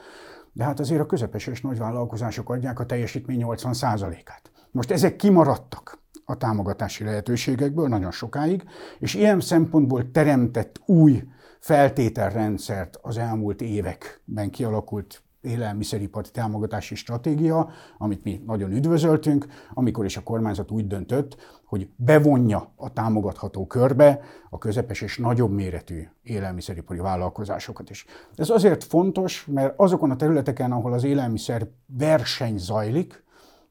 de 0.53 0.65
hát 0.65 0.81
azért 0.81 1.01
a 1.01 1.07
közepes 1.07 1.47
és 1.47 1.61
nagy 1.61 1.79
vállalkozások 1.79 2.51
adják 2.51 2.81
a 2.81 2.87
teljesítmény 2.87 3.43
80%-át. 3.47 4.51
Most 4.71 4.91
ezek 4.91 5.17
kimaradtak 5.17 5.99
a 6.29 6.37
támogatási 6.37 7.05
lehetőségekből 7.05 7.89
nagyon 7.89 8.11
sokáig, 8.11 8.65
és 8.99 9.15
ilyen 9.15 9.41
szempontból 9.41 10.11
teremtett 10.11 10.81
új 10.87 11.23
feltételrendszert 11.61 12.99
az 13.03 13.19
elmúlt 13.19 13.61
években 13.61 14.51
kialakult 14.51 15.23
élelmiszeripari 15.41 16.31
támogatási 16.31 16.95
stratégia, 16.95 17.71
amit 17.99 18.25
mi 18.25 18.43
nagyon 18.47 18.73
üdvözöltünk, 18.73 19.47
amikor 19.75 20.05
is 20.05 20.17
a 20.17 20.23
kormányzat 20.23 20.71
úgy 20.71 20.87
döntött, 20.87 21.37
hogy 21.65 21.89
bevonja 21.97 22.73
a 22.77 22.93
támogatható 22.93 23.67
körbe 23.67 24.21
a 24.51 24.59
közepes 24.59 25.01
és 25.01 25.19
nagyobb 25.19 25.51
méretű 25.51 26.09
élelmiszeripari 26.23 26.99
vállalkozásokat 26.99 27.91
is. 27.91 28.07
Ez 28.35 28.51
azért 28.51 28.85
fontos, 28.85 29.47
mert 29.53 29.75
azokon 29.77 30.11
a 30.11 30.17
területeken, 30.17 30.73
ahol 30.73 30.93
az 30.93 31.05
élelmiszer 31.05 31.69
verseny 31.87 32.59
zajlik, 32.59 33.25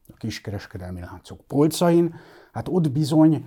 a 0.07 0.17
kiskereskedelmi 0.17 0.99
láncok 0.99 1.41
polcain, 1.47 2.15
hát 2.55 2.67
ott 2.69 2.91
bizony 2.91 3.45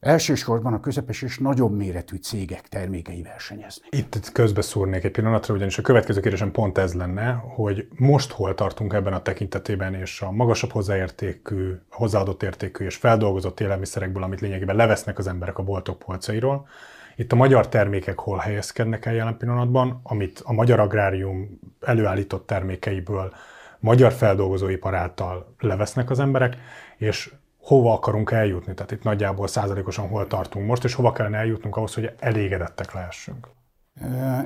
Elsősorban 0.00 0.72
a 0.72 0.80
közepes 0.80 1.22
és 1.22 1.38
nagyobb 1.38 1.76
méretű 1.76 2.16
cégek 2.16 2.68
termékei 2.68 3.22
versenyeznek. 3.22 3.88
Itt 3.90 4.32
közbeszúrnék 4.32 5.04
egy 5.04 5.10
pillanatra, 5.10 5.54
ugyanis 5.54 5.78
a 5.78 5.82
következő 5.82 6.20
kérdésem 6.20 6.50
pont 6.50 6.78
ez 6.78 6.94
lenne, 6.94 7.32
hogy 7.32 7.88
most 7.96 8.30
hol 8.30 8.54
tartunk 8.54 8.92
ebben 8.92 9.12
a 9.12 9.22
tekintetében, 9.22 9.94
és 9.94 10.20
a 10.20 10.30
magasabb 10.30 10.70
hozzáértékű, 10.70 11.74
hozzáadott 11.90 12.42
értékű 12.42 12.84
és 12.84 12.96
feldolgozott 12.96 13.60
élelmiszerekből, 13.60 14.22
amit 14.22 14.40
lényegében 14.40 14.76
levesznek 14.76 15.18
az 15.18 15.26
emberek 15.26 15.58
a 15.58 15.62
boltok 15.62 15.98
polcairól, 15.98 16.68
itt 17.16 17.32
a 17.32 17.36
magyar 17.36 17.68
termékek 17.68 18.18
hol 18.18 18.38
helyezkednek 18.38 19.06
el 19.06 19.14
jelen 19.14 19.36
pillanatban, 19.36 20.00
amit 20.02 20.42
a 20.44 20.52
magyar 20.52 20.80
agrárium 20.80 21.60
előállított 21.80 22.46
termékeiből 22.46 23.32
magyar 23.78 24.12
feldolgozóipar 24.12 24.94
által 24.94 25.54
levesznek 25.58 26.10
az 26.10 26.18
emberek, 26.18 26.56
és 26.96 27.32
hova 27.68 27.92
akarunk 27.92 28.30
eljutni. 28.30 28.74
Tehát 28.74 28.90
itt 28.90 29.02
nagyjából 29.02 29.46
százalékosan 29.46 30.08
hol 30.08 30.26
tartunk 30.26 30.66
most, 30.66 30.84
és 30.84 30.94
hova 30.94 31.12
kellene 31.12 31.36
eljutnunk 31.36 31.76
ahhoz, 31.76 31.94
hogy 31.94 32.10
elégedettek 32.18 32.92
lehessünk. 32.92 33.48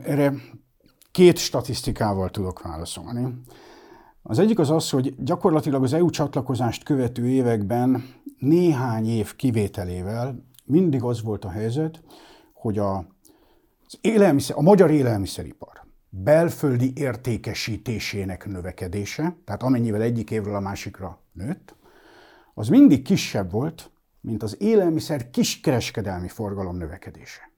Erre 0.03 0.33
két 1.11 1.39
statisztikával 1.39 2.31
tudok 2.31 2.63
válaszolni. 2.63 3.35
Az 4.23 4.39
egyik 4.39 4.59
az 4.59 4.71
az, 4.71 4.91
hogy 4.91 5.15
gyakorlatilag 5.19 5.83
az 5.83 5.93
EU 5.93 6.11
csatlakozást 6.11 6.85
követő 6.85 7.29
években 7.29 8.05
néhány 8.39 9.09
év 9.09 9.37
kivételével 9.37 10.45
mindig 10.65 11.03
az 11.03 11.23
volt 11.23 11.45
a 11.45 11.51
helyzet, 11.51 12.03
hogy 12.53 12.79
a, 12.79 12.97
az 13.87 13.99
élelmiszer, 14.01 14.57
a 14.57 14.63
magyar 14.63 14.91
élelmiszeripar 14.91 15.85
belföldi 16.09 16.93
értékesítésének 16.95 18.47
növekedése, 18.47 19.37
tehát 19.45 19.63
amennyivel 19.63 20.03
egyik 20.03 20.31
évről 20.31 20.55
a 20.55 20.61
másikra 20.61 21.19
nőtt, 21.33 21.75
az 22.55 22.69
mindig 22.69 23.03
kisebb 23.03 23.51
volt, 23.51 23.91
mint 24.21 24.43
az 24.43 24.57
élelmiszer 24.61 25.31
kiskereskedelmi 25.31 26.29
forgalom 26.29 26.77
növekedése. 26.77 27.51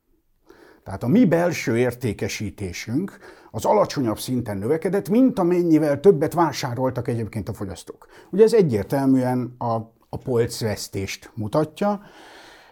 Tehát 0.84 1.02
a 1.02 1.06
mi 1.06 1.24
belső 1.24 1.78
értékesítésünk 1.78 3.18
az 3.50 3.64
alacsonyabb 3.64 4.18
szinten 4.18 4.56
növekedett, 4.56 5.08
mint 5.08 5.38
amennyivel 5.38 6.00
többet 6.00 6.32
vásároltak 6.32 7.08
egyébként 7.08 7.48
a 7.48 7.52
fogyasztók. 7.52 8.06
Ugye 8.30 8.44
ez 8.44 8.52
egyértelműen 8.52 9.54
a, 9.58 9.72
a 10.08 10.18
polcvesztést 10.24 11.30
mutatja, 11.34 12.00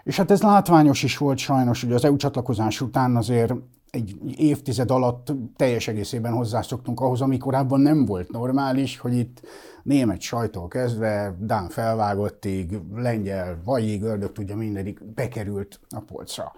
és 0.03 0.17
hát 0.17 0.31
ez 0.31 0.43
látványos 0.43 1.03
is 1.03 1.19
volt 1.19 1.39
sajnos, 1.39 1.83
hogy 1.83 1.93
az 1.93 2.05
EU 2.05 2.17
csatlakozás 2.17 2.81
után 2.81 3.17
azért 3.17 3.55
egy 3.93 4.17
évtized 4.37 4.91
alatt 4.91 5.33
teljes 5.57 5.89
egészében 5.89 6.33
hozzászoktunk 6.33 7.01
ahhoz, 7.01 7.21
ami 7.21 7.39
korábban 7.39 7.81
nem 7.81 8.05
volt 8.05 8.31
normális, 8.31 8.99
hogy 8.99 9.15
itt 9.15 9.43
német 9.83 10.21
sajtól 10.21 10.69
kezdve, 10.69 11.37
Dán 11.41 11.69
felvágottig, 11.69 12.79
lengyel, 12.95 13.61
vajig, 13.65 14.03
ördög 14.03 14.33
tudja 14.33 14.57
mindenik 14.57 15.05
bekerült 15.05 15.81
a 15.89 16.01
polcra. 16.01 16.53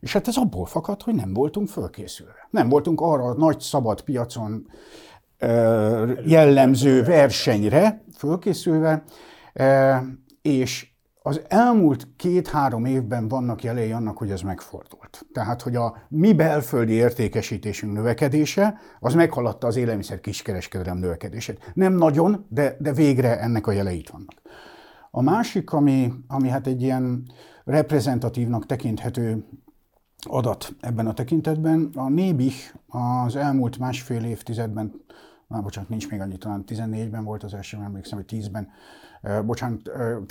És 0.00 0.12
hát 0.12 0.28
ez 0.28 0.36
abból 0.36 0.66
fakad, 0.66 1.02
hogy 1.02 1.14
nem 1.14 1.32
voltunk 1.32 1.68
fölkészülve. 1.68 2.48
Nem 2.50 2.68
voltunk 2.68 3.00
arra 3.00 3.24
a 3.24 3.34
nagy 3.34 3.60
szabad 3.60 4.00
piacon 4.00 4.66
jellemző 6.24 7.02
versenyre 7.02 8.04
fölkészülve, 8.16 9.02
és 10.42 10.92
az 11.22 11.40
elmúlt 11.48 12.08
két-három 12.16 12.84
évben 12.84 13.28
vannak 13.28 13.62
jelei 13.62 13.92
annak, 13.92 14.18
hogy 14.18 14.30
ez 14.30 14.40
megfordult. 14.40 15.26
Tehát, 15.32 15.62
hogy 15.62 15.76
a 15.76 15.96
mi 16.08 16.32
belföldi 16.32 16.92
értékesítésünk 16.92 17.92
növekedése, 17.92 18.78
az 19.00 19.14
meghaladta 19.14 19.66
az 19.66 19.76
élelmiszer 19.76 20.20
kiskereskedelem 20.20 20.98
növekedését. 20.98 21.72
Nem 21.74 21.92
nagyon, 21.92 22.46
de, 22.48 22.76
de 22.78 22.92
végre 22.92 23.40
ennek 23.40 23.66
a 23.66 23.72
jelei 23.72 23.98
itt 23.98 24.08
vannak. 24.08 24.34
A 25.10 25.22
másik, 25.22 25.72
ami, 25.72 26.12
ami 26.26 26.48
hát 26.48 26.66
egy 26.66 26.82
ilyen 26.82 27.22
reprezentatívnak 27.64 28.66
tekinthető 28.66 29.44
adat 30.18 30.74
ebben 30.80 31.06
a 31.06 31.12
tekintetben, 31.12 31.90
a 31.94 32.08
Nébih 32.08 32.54
az 32.86 33.36
elmúlt 33.36 33.78
másfél 33.78 34.24
évtizedben, 34.24 35.04
már 35.46 35.62
bocsánat, 35.62 35.88
nincs 35.88 36.10
még 36.10 36.20
annyi, 36.20 36.36
talán 36.36 36.64
14-ben 36.66 37.24
volt 37.24 37.42
az 37.42 37.54
első, 37.54 37.78
emlékszem, 37.84 38.18
hogy 38.18 38.40
10-ben, 38.40 38.68
bocsánat, 39.44 39.82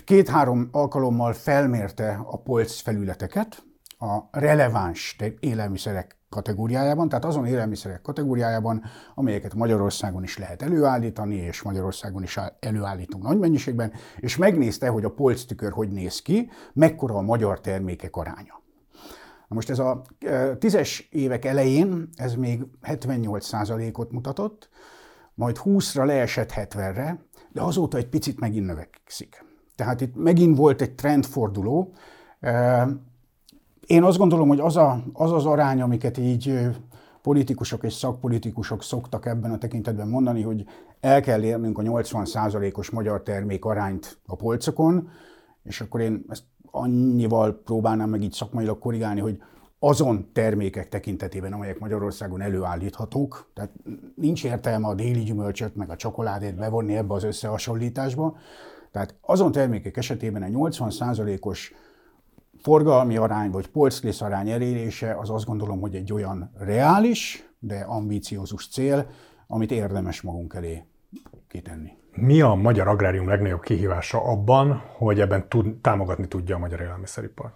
két-három 0.04 0.70
alkalommal 0.72 1.34
felmérte 1.34 2.20
a 2.26 2.38
polc 2.38 2.80
felületeket 2.80 3.64
a 4.00 4.40
releváns 4.40 5.16
élelmiszerek 5.40 6.18
kategóriájában, 6.30 7.10
tehát 7.10 7.26
azon 7.26 7.46
élelmiszerek 7.46 8.02
kategóriájában, 8.02 8.84
amelyeket 9.16 9.54
Magyarországon 9.54 10.24
is 10.24 10.38
lehet 10.38 10.62
előállítani, 10.62 11.36
és 11.36 11.62
Magyarországon 11.62 12.24
is 12.24 12.40
előállítunk 12.60 13.24
nagy 13.24 13.40
mennyiségben, 13.40 13.92
és 14.18 14.38
megnézte, 14.38 14.88
hogy 14.88 15.04
a 15.04 15.12
polctükör 15.12 15.72
hogy 15.72 15.90
néz 15.90 16.22
ki, 16.22 16.50
mekkora 16.74 17.16
a 17.16 17.22
magyar 17.22 17.62
termékek 17.62 18.16
aránya. 18.16 18.62
Na 19.48 19.56
most 19.56 19.70
ez 19.70 19.80
a 19.80 20.02
tízes 20.60 21.08
évek 21.12 21.46
elején 21.46 22.10
ez 22.16 22.34
még 22.34 22.66
78%-ot 22.84 24.12
mutatott, 24.12 24.70
majd 25.38 25.58
20-ra 25.64 26.06
leesett 26.06 26.54
70-re, 26.56 27.20
de 27.52 27.62
azóta 27.62 27.98
egy 27.98 28.08
picit 28.08 28.40
megint 28.40 28.66
növekszik. 28.66 29.46
Tehát 29.76 30.02
itt 30.02 30.16
megint 30.16 30.58
volt 30.58 30.82
egy 30.82 30.96
trendforduló. 30.96 31.94
Én 33.86 34.04
azt 34.04 34.18
gondolom, 34.18 34.48
hogy 34.48 34.60
az, 34.60 34.78
a, 34.78 35.04
az 35.14 35.32
az 35.32 35.46
arány, 35.46 35.82
amiket 35.82 36.18
így 36.18 36.60
politikusok 37.22 37.84
és 37.84 37.94
szakpolitikusok 37.94 38.84
szoktak 38.84 39.26
ebben 39.26 39.52
a 39.52 39.58
tekintetben 39.58 40.08
mondani, 40.08 40.42
hogy 40.42 40.66
el 41.00 41.22
kell 41.22 41.44
érnünk 41.44 41.78
a 41.78 41.82
80%-os 41.82 42.90
magyar 42.90 43.24
termék 43.24 43.66
arányt 43.66 44.18
a 44.26 44.36
polcokon, 44.36 45.10
és 45.64 45.82
akkor 45.82 46.02
én 46.02 46.26
ezt 46.30 46.44
annyival 46.72 47.62
próbálnám 47.66 48.10
meg 48.10 48.22
így 48.22 48.34
szakmailag 48.34 48.80
korrigálni, 48.80 49.20
hogy 49.20 49.42
azon 49.80 50.30
termékek 50.34 50.90
tekintetében, 50.90 51.54
amelyek 51.54 51.80
Magyarországon 51.80 52.42
előállíthatók, 52.42 53.50
tehát 53.54 53.72
nincs 54.16 54.44
értelme 54.44 54.88
a 54.88 54.96
déli 54.96 55.24
gyümölcsöt 55.24 55.76
meg 55.76 55.90
a 55.90 55.96
csokoládét 55.96 56.56
bevonni 56.56 56.96
ebbe 56.96 57.14
az 57.14 57.24
összehasonlításba, 57.24 58.38
tehát 58.92 59.16
azon 59.22 59.52
termékek 59.52 59.98
esetében 59.98 60.44
egy 60.44 60.54
80%-os 60.56 61.74
forgalmi 62.62 63.18
arány 63.18 63.52
vagy 63.52 63.68
polcrész 63.68 64.22
arány 64.22 64.50
elérése 64.50 65.18
az 65.20 65.30
azt 65.30 65.46
gondolom, 65.46 65.80
hogy 65.80 65.96
egy 65.96 66.14
olyan 66.14 66.52
reális, 66.58 67.50
de 67.60 67.80
ambíciózus 67.80 68.68
cél, 68.68 69.10
amit 69.48 69.72
érdemes 69.72 70.22
magunk 70.22 70.54
elé 70.54 70.84
kitenni. 71.48 71.92
Mi 72.12 72.42
a 72.42 72.54
magyar 72.54 72.88
agrárium 72.88 73.28
legnagyobb 73.28 73.62
kihívása 73.62 74.24
abban, 74.24 74.84
hogy 74.98 75.20
ebben 75.20 75.50
tud, 75.50 75.76
támogatni 75.82 76.28
tudja 76.28 76.56
a 76.56 76.60
magyar 76.60 76.82
élelmiszeripar? 76.82 77.54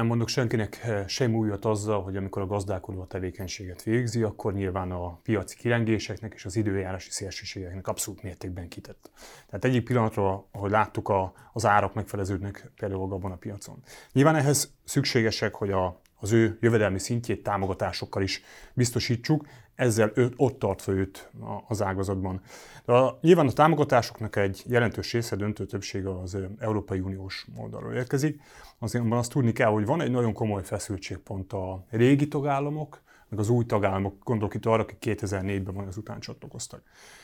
Nem 0.00 0.08
mondok 0.08 0.28
senkinek 0.28 0.80
eh, 0.82 1.04
sem 1.08 1.34
újat 1.34 1.64
azzal, 1.64 2.02
hogy 2.02 2.16
amikor 2.16 2.42
a 2.42 2.46
gazdálkodó 2.46 3.00
a 3.00 3.06
tevékenységet 3.06 3.82
végzi, 3.82 4.22
akkor 4.22 4.52
nyilván 4.52 4.90
a 4.90 5.18
piaci 5.22 5.56
kilengéseknek 5.56 6.32
és 6.34 6.44
az 6.44 6.56
időjárási 6.56 7.10
szélsőségeknek 7.10 7.88
abszolút 7.88 8.22
mértékben 8.22 8.68
kitett. 8.68 9.10
Tehát 9.46 9.64
egyik 9.64 9.84
pillanatra, 9.84 10.46
ahogy 10.52 10.70
láttuk, 10.70 11.12
az 11.52 11.66
árak 11.66 11.94
megfeleződnek 11.94 12.70
például 12.76 13.12
abban 13.12 13.32
a 13.32 13.36
piacon. 13.36 13.82
Nyilván 14.12 14.36
ehhez 14.36 14.72
szükségesek, 14.84 15.54
hogy 15.54 15.70
a, 15.70 16.00
az 16.20 16.32
ő 16.32 16.58
jövedelmi 16.60 16.98
szintjét 16.98 17.42
támogatásokkal 17.42 18.22
is 18.22 18.42
biztosítsuk, 18.74 19.46
ezzel 19.74 20.12
ő, 20.14 20.32
ott 20.36 20.58
tartva 20.58 20.92
őt 20.92 21.30
az 21.68 21.82
ágazatban. 21.82 22.40
De 22.84 22.92
a, 22.92 23.18
nyilván 23.20 23.46
a 23.46 23.52
támogatásoknak 23.52 24.36
egy 24.36 24.62
jelentős 24.66 25.12
része, 25.12 25.36
döntő 25.36 25.66
többsége 25.66 26.20
az 26.20 26.38
Európai 26.58 27.00
Uniós 27.00 27.46
oldalról 27.56 27.94
érkezik. 27.94 28.40
Azért 28.78 29.04
azt 29.12 29.30
tudni 29.30 29.52
kell, 29.52 29.70
hogy 29.70 29.86
van 29.86 30.00
egy 30.00 30.10
nagyon 30.10 30.32
komoly 30.32 30.62
feszültségpont 30.62 31.52
a 31.52 31.84
régi 31.90 32.28
tagállamok, 32.28 33.02
meg 33.28 33.38
az 33.38 33.48
új 33.48 33.64
tagállamok, 33.64 34.14
gondolok 34.24 34.54
itt 34.54 34.66
arra, 34.66 34.82
akik 34.82 35.18
2004-ben 35.20 35.74
majd 35.74 35.88
az 35.88 35.96
után 35.96 36.20
csatlakoztak. 36.20 36.82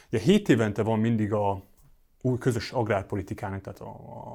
Ugye 0.08 0.18
7 0.18 0.48
évente 0.48 0.82
van 0.82 0.98
mindig 0.98 1.32
a 1.32 1.62
új 2.20 2.38
közös 2.38 2.70
agrárpolitikának, 2.72 3.60
tehát 3.60 3.82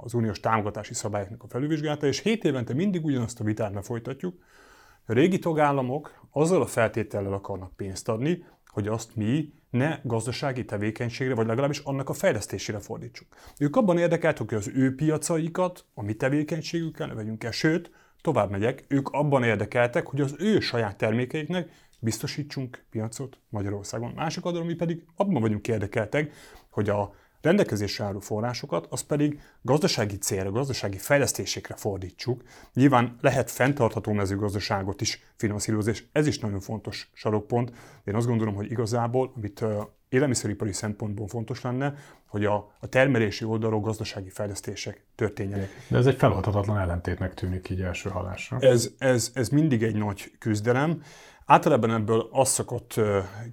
az 0.04 0.14
uniós 0.14 0.40
támogatási 0.40 0.94
szabályoknak 0.94 1.44
a 1.44 1.48
felülvizsgálata, 1.48 2.08
és 2.08 2.20
7 2.20 2.44
évente 2.44 2.74
mindig 2.74 3.06
ugyanazt 3.06 3.40
a 3.40 3.44
vitát 3.44 3.86
folytatjuk, 3.86 4.36
a 5.06 5.14
régi 5.14 5.40
tagállamok 5.40 6.28
azzal 6.32 6.62
a 6.62 6.66
feltétellel 6.66 7.34
akarnak 7.34 7.76
pénzt 7.76 8.10
adni, 8.10 8.46
hogy 8.66 8.88
azt 8.88 9.16
mi 9.16 9.54
ne 9.70 10.00
gazdasági 10.04 10.66
tevékenységre, 10.66 11.36
vagy 11.36 11.48
legalábbis 11.48 11.80
annak 11.80 12.10
a 12.10 12.14
fejlesztésére 12.14 12.80
fordítsuk. 12.80 13.28
Ők 13.60 13.76
abban 13.76 13.98
érdekeltek, 13.98 14.50
hogy 14.50 14.58
az 14.58 14.72
ő 14.74 14.96
piacaikat 14.96 15.86
a 15.94 16.04
mi 16.04 16.14
tevékenységükkel 16.14 17.08
ne 17.08 17.14
vegyünk 17.14 17.44
el, 17.44 17.52
sőt, 17.52 17.92
tovább 18.22 18.50
megyek, 18.50 18.86
ők 18.88 19.10
abban 19.10 19.44
érdekeltek, 19.44 20.08
hogy 20.08 20.22
az 20.22 20.36
ő 20.40 20.60
saját 20.60 20.98
termékeiknek 20.98 21.70
biztosítsunk 22.00 22.84
piacot 22.90 23.40
Magyarországon. 23.50 24.12
Másik 24.16 24.46
oldalon 24.46 24.68
mi 24.68 24.74
pedig 24.76 25.06
abban 25.16 25.42
vagyunk 25.42 25.68
érdekeltek, 25.68 26.34
hogy 26.70 26.90
a 26.90 27.14
rendelkezésre 27.42 28.06
álló 28.06 28.20
forrásokat, 28.20 28.88
az 28.90 29.02
pedig 29.02 29.40
gazdasági 29.62 30.18
célra, 30.18 30.52
gazdasági 30.52 30.98
fejlesztésekre 30.98 31.76
fordítsuk. 31.76 32.44
Nyilván 32.74 33.18
lehet 33.22 33.52
fenntartható 33.52 34.12
mezőgazdaságot 34.12 35.02
is 35.02 35.24
finanszírozni, 35.36 35.92
és 35.92 36.04
ez 36.12 36.28
is 36.28 36.40
nagyon 36.40 36.60
fontos 36.60 37.10
sarokpont. 37.14 37.72
Én 38.04 38.16
azt 38.16 38.28
gondolom, 38.28 38.56
hogy 38.56 38.72
igazából, 38.72 39.32
amit 39.36 39.66
élelmiszeripari 40.10 40.74
szempontból 40.74 41.28
fontos 41.28 41.62
lenne, 41.62 41.94
hogy 42.28 42.46
a, 42.46 42.72
a 42.80 42.88
termelési 42.88 43.46
oldalról 43.46 43.80
gazdasági 43.80 44.30
fejlesztések 44.30 45.06
történjenek. 45.16 45.70
De 45.88 45.98
ez 45.98 46.06
egy 46.06 46.16
feladhatatlan 46.16 46.78
ellentétnek 46.80 47.34
tűnik 47.34 47.70
így 47.70 47.82
első 47.82 48.10
hallásra. 48.10 48.58
Ez, 48.60 48.90
ez, 48.98 49.32
ez 49.34 49.50
mindig 49.50 49.84
egy 49.84 49.96
nagy 49.96 50.32
küzdelem. 50.40 51.02
Általában 51.46 51.92
ebből 51.92 52.28
az 52.32 52.50
szokott 52.50 53.00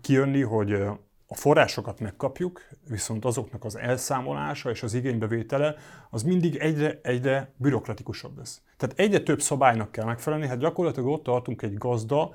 kijönni, 0.01 0.43
hogy 0.43 0.83
a 1.31 1.35
forrásokat 1.35 2.01
megkapjuk, 2.01 2.69
viszont 2.89 3.25
azoknak 3.25 3.65
az 3.65 3.77
elszámolása 3.77 4.71
és 4.71 4.83
az 4.83 4.95
igénybevétele 4.95 5.75
az 6.11 6.23
mindig 6.23 6.57
egyre, 6.57 7.01
egyre 7.03 7.53
bürokratikusabb 7.57 8.37
lesz. 8.39 8.63
Tehát 8.77 8.99
egyre 8.99 9.21
több 9.21 9.41
szabálynak 9.41 9.93
kell 9.93 10.05
megfelelni, 10.05 10.47
hát 10.47 10.59
gyakorlatilag 10.59 11.09
ott 11.09 11.23
tartunk 11.23 11.63
egy 11.63 11.75
gazda, 11.75 12.35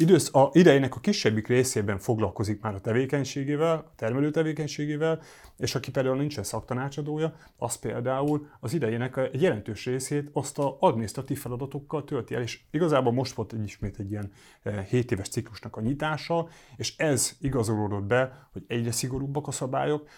idősz, 0.00 0.34
a 0.34 0.50
idejének 0.52 0.96
a 0.96 1.00
kisebbik 1.00 1.46
részében 1.46 1.98
foglalkozik 1.98 2.60
már 2.60 2.74
a 2.74 2.80
tevékenységével, 2.80 3.76
a 3.76 3.92
termelő 3.96 4.30
tevékenységével, 4.30 5.20
és 5.58 5.74
aki 5.74 5.90
például 5.90 6.16
nincsen 6.16 6.44
szaktanácsadója, 6.44 7.34
az 7.56 7.74
például 7.74 8.48
az 8.60 8.72
idejének 8.72 9.16
egy 9.16 9.42
jelentős 9.42 9.84
részét 9.84 10.30
azt 10.32 10.58
a 10.58 10.76
adminisztratív 10.80 11.38
feladatokkal 11.38 12.04
tölti 12.04 12.34
el, 12.34 12.42
és 12.42 12.60
igazából 12.70 13.12
most 13.12 13.34
volt 13.34 13.52
egy, 13.52 13.64
ismét 13.64 13.98
egy 13.98 14.10
ilyen 14.10 14.32
7 14.88 15.04
eh, 15.04 15.12
éves 15.12 15.28
ciklusnak 15.28 15.76
a 15.76 15.80
nyitása, 15.80 16.48
és 16.76 16.96
ez 16.96 17.36
igazolódott 17.40 18.04
be, 18.04 18.48
hogy 18.52 18.64
egyre 18.66 18.92
szigorúbbak 18.92 19.46
a 19.46 19.50
szabályok, 19.50 20.08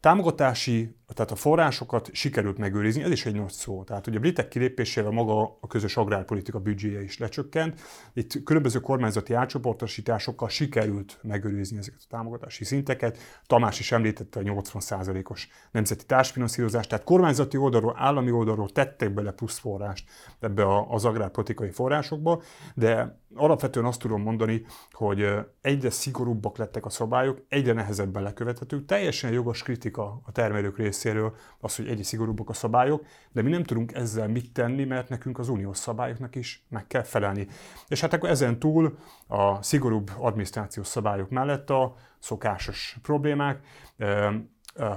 támogatási, 0.00 0.94
tehát 1.14 1.30
a 1.30 1.36
forrásokat 1.36 2.08
sikerült 2.12 2.58
megőrizni, 2.58 3.02
ez 3.02 3.10
is 3.10 3.26
egy 3.26 3.34
nagy 3.34 3.50
szó. 3.50 3.84
Tehát 3.84 4.06
ugye 4.06 4.16
a 4.16 4.20
britek 4.20 4.48
kilépésével 4.48 5.10
maga 5.10 5.58
a 5.60 5.66
közös 5.66 5.96
agrárpolitika 5.96 6.58
büdzséje 6.58 7.02
is 7.02 7.18
lecsökkent. 7.18 7.80
Itt 8.12 8.42
különböző 8.44 8.80
kormányzati 8.80 9.32
átcsoportosításokkal 9.32 10.48
sikerült 10.48 11.18
megőrizni 11.22 11.78
ezeket 11.78 12.00
a 12.02 12.06
támogatási 12.08 12.64
szinteket. 12.64 13.18
Tamás 13.46 13.78
is 13.78 13.92
említette 13.92 14.40
a 14.40 14.42
80%-os 14.42 15.48
nemzeti 15.70 16.04
társfinanszírozást, 16.04 16.88
tehát 16.88 17.04
kormányzati 17.04 17.56
oldalról, 17.56 17.94
állami 17.98 18.30
oldalról 18.30 18.70
tettek 18.70 19.14
bele 19.14 19.32
plusz 19.32 19.58
forrást 19.58 20.08
ebbe 20.40 20.64
az 20.88 21.04
agrárpolitikai 21.04 21.70
forrásokba, 21.70 22.42
de 22.74 23.18
alapvetően 23.34 23.86
azt 23.86 24.00
tudom 24.00 24.22
mondani, 24.22 24.64
hogy 24.90 25.26
egyre 25.60 25.90
szigorúbbak 25.90 26.56
lettek 26.56 26.84
a 26.84 26.90
szabályok, 26.90 27.42
egyre 27.48 27.72
nehezebben 27.72 28.22
lekövethetők. 28.22 28.84
Teljesen 28.84 29.32
jogos 29.32 29.62
kritika 29.62 29.89
a 29.98 30.22
termelők 30.32 30.76
részéről 30.76 31.34
az, 31.60 31.76
hogy 31.76 31.88
egyre 31.88 32.02
szigorúbbak 32.02 32.48
a 32.48 32.52
szabályok, 32.52 33.04
de 33.32 33.42
mi 33.42 33.50
nem 33.50 33.62
tudunk 33.62 33.94
ezzel 33.94 34.28
mit 34.28 34.52
tenni, 34.52 34.84
mert 34.84 35.08
nekünk 35.08 35.38
az 35.38 35.48
uniós 35.48 35.78
szabályoknak 35.78 36.34
is 36.34 36.64
meg 36.68 36.86
kell 36.86 37.02
felelni. 37.02 37.46
És 37.88 38.00
hát 38.00 38.12
akkor 38.12 38.28
ezen 38.28 38.58
túl 38.58 38.98
a 39.26 39.62
szigorúbb 39.62 40.10
adminisztrációs 40.18 40.86
szabályok 40.86 41.30
mellett 41.30 41.70
a 41.70 41.94
szokásos 42.18 42.98
problémák, 43.02 43.64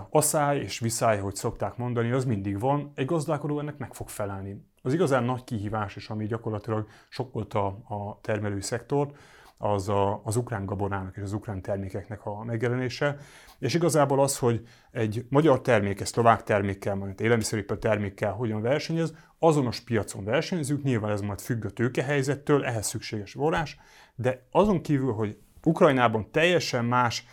asszály 0.09 0.59
és 0.59 0.79
viszály, 0.79 1.19
hogy 1.19 1.35
szokták 1.35 1.77
mondani, 1.77 2.11
az 2.11 2.25
mindig 2.25 2.59
van, 2.59 2.91
egy 2.95 3.05
gazdálkodó 3.05 3.59
ennek 3.59 3.77
meg 3.77 3.93
fog 3.93 4.09
felelni. 4.09 4.65
Az 4.81 4.93
igazán 4.93 5.23
nagy 5.23 5.43
kihívás, 5.43 5.95
és 5.95 6.09
ami 6.09 6.25
gyakorlatilag 6.25 6.87
sokkolta 7.09 7.65
a 7.67 8.19
termelői 8.21 8.61
szektort, 8.61 9.17
az 9.63 9.89
a, 9.89 10.21
az 10.23 10.35
ukrán 10.35 10.65
gabonának 10.65 11.15
és 11.17 11.21
az 11.21 11.33
ukrán 11.33 11.61
termékeknek 11.61 12.25
a 12.25 12.43
megjelenése. 12.43 13.17
És 13.59 13.73
igazából 13.73 14.21
az, 14.21 14.37
hogy 14.37 14.67
egy 14.91 15.25
magyar 15.29 15.61
termék, 15.61 16.01
egy 16.01 16.07
szlovák 16.07 16.43
termékkel, 16.43 16.95
majd 16.95 17.21
élelmiszeripar 17.21 17.77
termékkel 17.77 18.31
hogyan 18.31 18.61
versenyez, 18.61 19.13
azonos 19.39 19.79
piacon 19.79 20.23
versenyzünk, 20.23 20.83
nyilván 20.83 21.11
ez 21.11 21.21
majd 21.21 21.39
függ 21.41 21.65
a 21.65 21.69
tőkehelyzettől, 21.69 22.65
ehhez 22.65 22.87
szükséges 22.87 23.31
forrás, 23.31 23.77
de 24.15 24.47
azon 24.51 24.81
kívül, 24.81 25.13
hogy 25.13 25.37
Ukrajnában 25.63 26.31
teljesen 26.31 26.85
más 26.85 27.25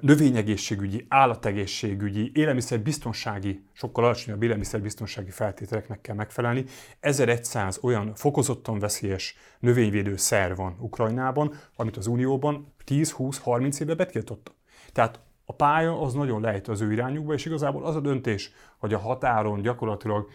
növényegészségügyi, 0.00 1.06
állategészségügyi, 1.08 2.30
élelmiszerbiztonsági, 2.34 3.64
sokkal 3.72 4.04
alacsonyabb 4.04 4.42
élelmiszerbiztonsági 4.42 5.30
feltételeknek 5.30 6.00
kell 6.00 6.14
megfelelni. 6.14 6.64
1100 7.00 7.78
olyan 7.82 8.14
fokozottan 8.14 8.78
veszélyes 8.78 9.36
növényvédő 9.58 10.16
szer 10.16 10.56
van 10.56 10.76
Ukrajnában, 10.80 11.54
amit 11.76 11.96
az 11.96 12.06
Unióban 12.06 12.72
10-20-30 12.86 13.80
éve 13.80 13.94
betiltottak. 13.94 14.54
Tehát 14.92 15.20
a 15.44 15.54
pálya 15.54 16.00
az 16.00 16.14
nagyon 16.14 16.40
lejt 16.40 16.68
az 16.68 16.80
ő 16.80 16.92
irányukba, 16.92 17.32
és 17.32 17.44
igazából 17.44 17.84
az 17.84 17.96
a 17.96 18.00
döntés, 18.00 18.52
hogy 18.78 18.94
a 18.94 18.98
határon 18.98 19.62
gyakorlatilag 19.62 20.28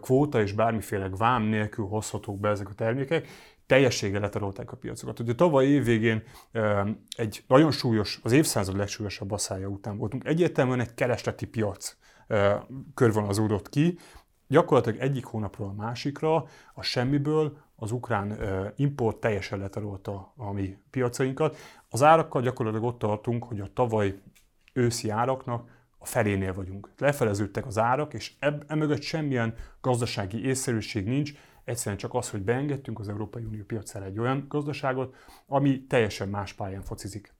kvóta 0.00 0.40
és 0.42 0.52
bármiféle 0.52 1.08
vám 1.08 1.42
nélkül 1.42 1.86
hozhatók 1.86 2.40
be 2.40 2.48
ezek 2.48 2.68
a 2.68 2.74
termékek, 2.74 3.28
teljességgel 3.72 4.20
letarolták 4.20 4.72
a 4.72 4.76
piacokat. 4.76 5.20
Ugye 5.20 5.34
tavaly 5.34 5.66
év 5.66 5.84
végén 5.84 6.22
egy 7.16 7.44
nagyon 7.46 7.70
súlyos, 7.70 8.20
az 8.22 8.32
évszázad 8.32 8.76
legsúlyosabb 8.76 9.30
asszája 9.30 9.68
után 9.68 9.96
voltunk. 9.96 10.24
Egyértelműen 10.24 10.80
egy 10.80 10.94
keresleti 10.94 11.46
piac 11.46 11.96
körvonalazódott 12.94 13.68
ki, 13.68 13.98
gyakorlatilag 14.48 14.98
egyik 15.00 15.24
hónapról 15.24 15.68
a 15.68 15.82
másikra 15.82 16.46
a 16.74 16.82
semmiből 16.82 17.56
az 17.76 17.92
ukrán 17.92 18.38
import 18.76 19.16
teljesen 19.16 19.58
letarolta 19.58 20.32
a 20.36 20.52
mi 20.52 20.76
piacainkat. 20.90 21.56
Az 21.88 22.02
árakkal 22.02 22.42
gyakorlatilag 22.42 22.86
ott 22.86 22.98
tartunk, 22.98 23.44
hogy 23.44 23.60
a 23.60 23.72
tavaly 23.72 24.18
őszi 24.72 25.10
áraknak 25.10 25.68
a 25.98 26.06
felénél 26.06 26.52
vagyunk. 26.52 26.90
Lefeleződtek 26.98 27.66
az 27.66 27.78
árak, 27.78 28.14
és 28.14 28.32
emögött 28.66 29.02
semmilyen 29.02 29.54
gazdasági 29.80 30.44
észszerűség 30.46 31.06
nincs, 31.06 31.32
Egyszerűen 31.64 31.96
csak 31.96 32.14
az, 32.14 32.30
hogy 32.30 32.42
beengedtünk 32.42 32.98
az 32.98 33.08
Európai 33.08 33.44
Unió 33.44 33.62
piacára 33.64 34.04
egy 34.04 34.18
olyan 34.18 34.46
gazdaságot, 34.48 35.14
ami 35.46 35.86
teljesen 35.86 36.28
más 36.28 36.52
pályán 36.52 36.82
focizik. 36.82 37.34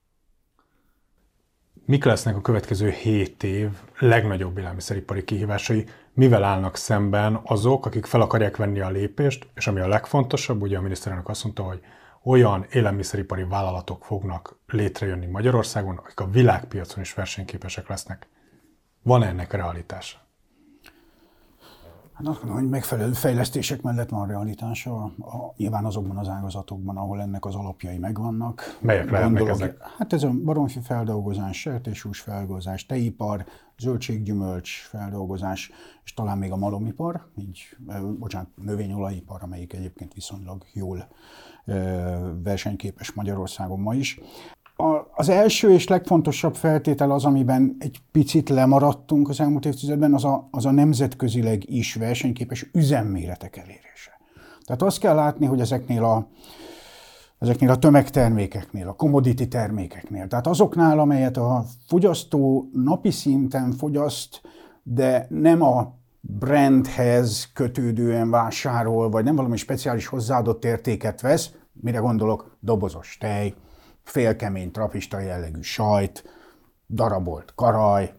Mik 1.85 2.03
lesznek 2.03 2.35
a 2.35 2.41
következő 2.41 2.89
7 2.89 3.43
év 3.43 3.69
legnagyobb 3.99 4.57
élelmiszeripari 4.57 5.23
kihívásai? 5.23 5.85
Mivel 6.13 6.43
állnak 6.43 6.75
szemben 6.75 7.41
azok, 7.43 7.85
akik 7.85 8.05
fel 8.05 8.21
akarják 8.21 8.57
venni 8.57 8.79
a 8.79 8.89
lépést, 8.89 9.47
és 9.55 9.67
ami 9.67 9.79
a 9.79 9.87
legfontosabb, 9.87 10.61
ugye 10.61 10.77
a 10.77 10.81
miniszterelnök 10.81 11.29
azt 11.29 11.43
mondta, 11.43 11.63
hogy 11.63 11.81
olyan 12.23 12.65
élelmiszeripari 12.71 13.43
vállalatok 13.43 14.05
fognak 14.05 14.59
létrejönni 14.67 15.25
Magyarországon, 15.25 15.97
akik 15.97 16.19
a 16.19 16.29
világpiacon 16.29 17.03
is 17.03 17.13
versenyképesek 17.13 17.87
lesznek. 17.87 18.27
Van 19.01 19.23
-e 19.23 19.27
ennek 19.27 19.51
realitása? 19.51 20.22
Hát 22.13 22.27
azt 22.27 22.37
gondolom, 22.37 22.61
hogy 22.61 22.71
megfelelő 22.71 23.11
fejlesztések 23.11 23.81
mellett 23.81 24.09
van 24.09 24.27
realitása, 24.27 24.95
a, 24.95 25.11
a, 25.19 25.53
nyilván 25.57 25.85
azokban 25.85 26.17
az 26.17 26.27
ágazatokban, 26.27 26.97
ahol 26.97 27.21
ennek 27.21 27.45
az 27.45 27.55
alapjai 27.55 27.97
megvannak. 27.97 28.77
Melyek 28.81 29.09
lehetnek 29.09 29.47
ezek? 29.47 29.81
Hát 29.97 30.13
ez 30.13 30.23
a 30.23 30.31
baromfi 30.43 30.79
feldolgozás, 30.79 31.59
sertéshús 31.59 32.19
feldolgozás, 32.19 32.85
teipar, 32.85 33.45
zöldséggyümölcs 33.77 34.87
feldolgozás, 34.89 35.71
és 36.03 36.13
talán 36.13 36.37
még 36.37 36.51
a 36.51 36.55
malomipar, 36.55 37.27
így, 37.37 37.77
bocsánat, 38.19 38.49
növényolajipar, 38.55 39.43
amelyik 39.43 39.73
egyébként 39.73 40.13
viszonylag 40.13 40.65
jól 40.73 41.07
versenyképes 42.43 43.11
Magyarországon 43.11 43.79
ma 43.79 43.93
is. 43.95 44.19
Az 45.15 45.29
első 45.29 45.71
és 45.71 45.87
legfontosabb 45.87 46.55
feltétel 46.55 47.11
az, 47.11 47.25
amiben 47.25 47.75
egy 47.79 48.01
picit 48.11 48.49
lemaradtunk 48.49 49.29
az 49.29 49.39
elmúlt 49.39 49.65
évtizedben, 49.65 50.13
az 50.13 50.23
a, 50.23 50.47
az 50.51 50.65
a 50.65 50.71
nemzetközileg 50.71 51.69
is 51.69 51.95
versenyképes 51.95 52.69
üzemméretek 52.73 53.57
elérése. 53.57 54.19
Tehát 54.65 54.81
azt 54.81 54.99
kell 54.99 55.15
látni, 55.15 55.45
hogy 55.45 55.59
ezeknél 55.59 56.03
a, 56.03 56.27
ezeknél 57.39 57.69
a 57.69 57.77
tömegtermékeknél, 57.77 58.87
a 58.87 58.93
commodity 58.93 59.47
termékeknél, 59.47 60.27
tehát 60.27 60.47
azoknál, 60.47 60.99
amelyet 60.99 61.37
a 61.37 61.65
fogyasztó 61.87 62.69
napi 62.73 63.11
szinten 63.11 63.71
fogyaszt, 63.71 64.41
de 64.83 65.27
nem 65.29 65.61
a 65.61 65.93
brandhez 66.19 67.49
kötődően 67.53 68.29
vásárol, 68.29 69.09
vagy 69.09 69.23
nem 69.23 69.35
valami 69.35 69.57
speciális 69.57 70.07
hozzáadott 70.07 70.65
értéket 70.65 71.21
vesz, 71.21 71.51
mire 71.73 71.99
gondolok, 71.99 72.57
dobozos 72.59 73.17
tej, 73.19 73.53
félkemény 74.03 74.71
trapista 74.71 75.19
jellegű 75.19 75.61
sajt, 75.61 76.23
darabolt 76.89 77.53
karaj, 77.55 78.13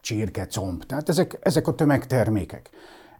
csirke, 0.00 0.46
comb. 0.46 0.84
Tehát 0.84 1.08
ezek, 1.08 1.38
ezek 1.42 1.68
a 1.68 1.74
tömegtermékek. 1.74 2.70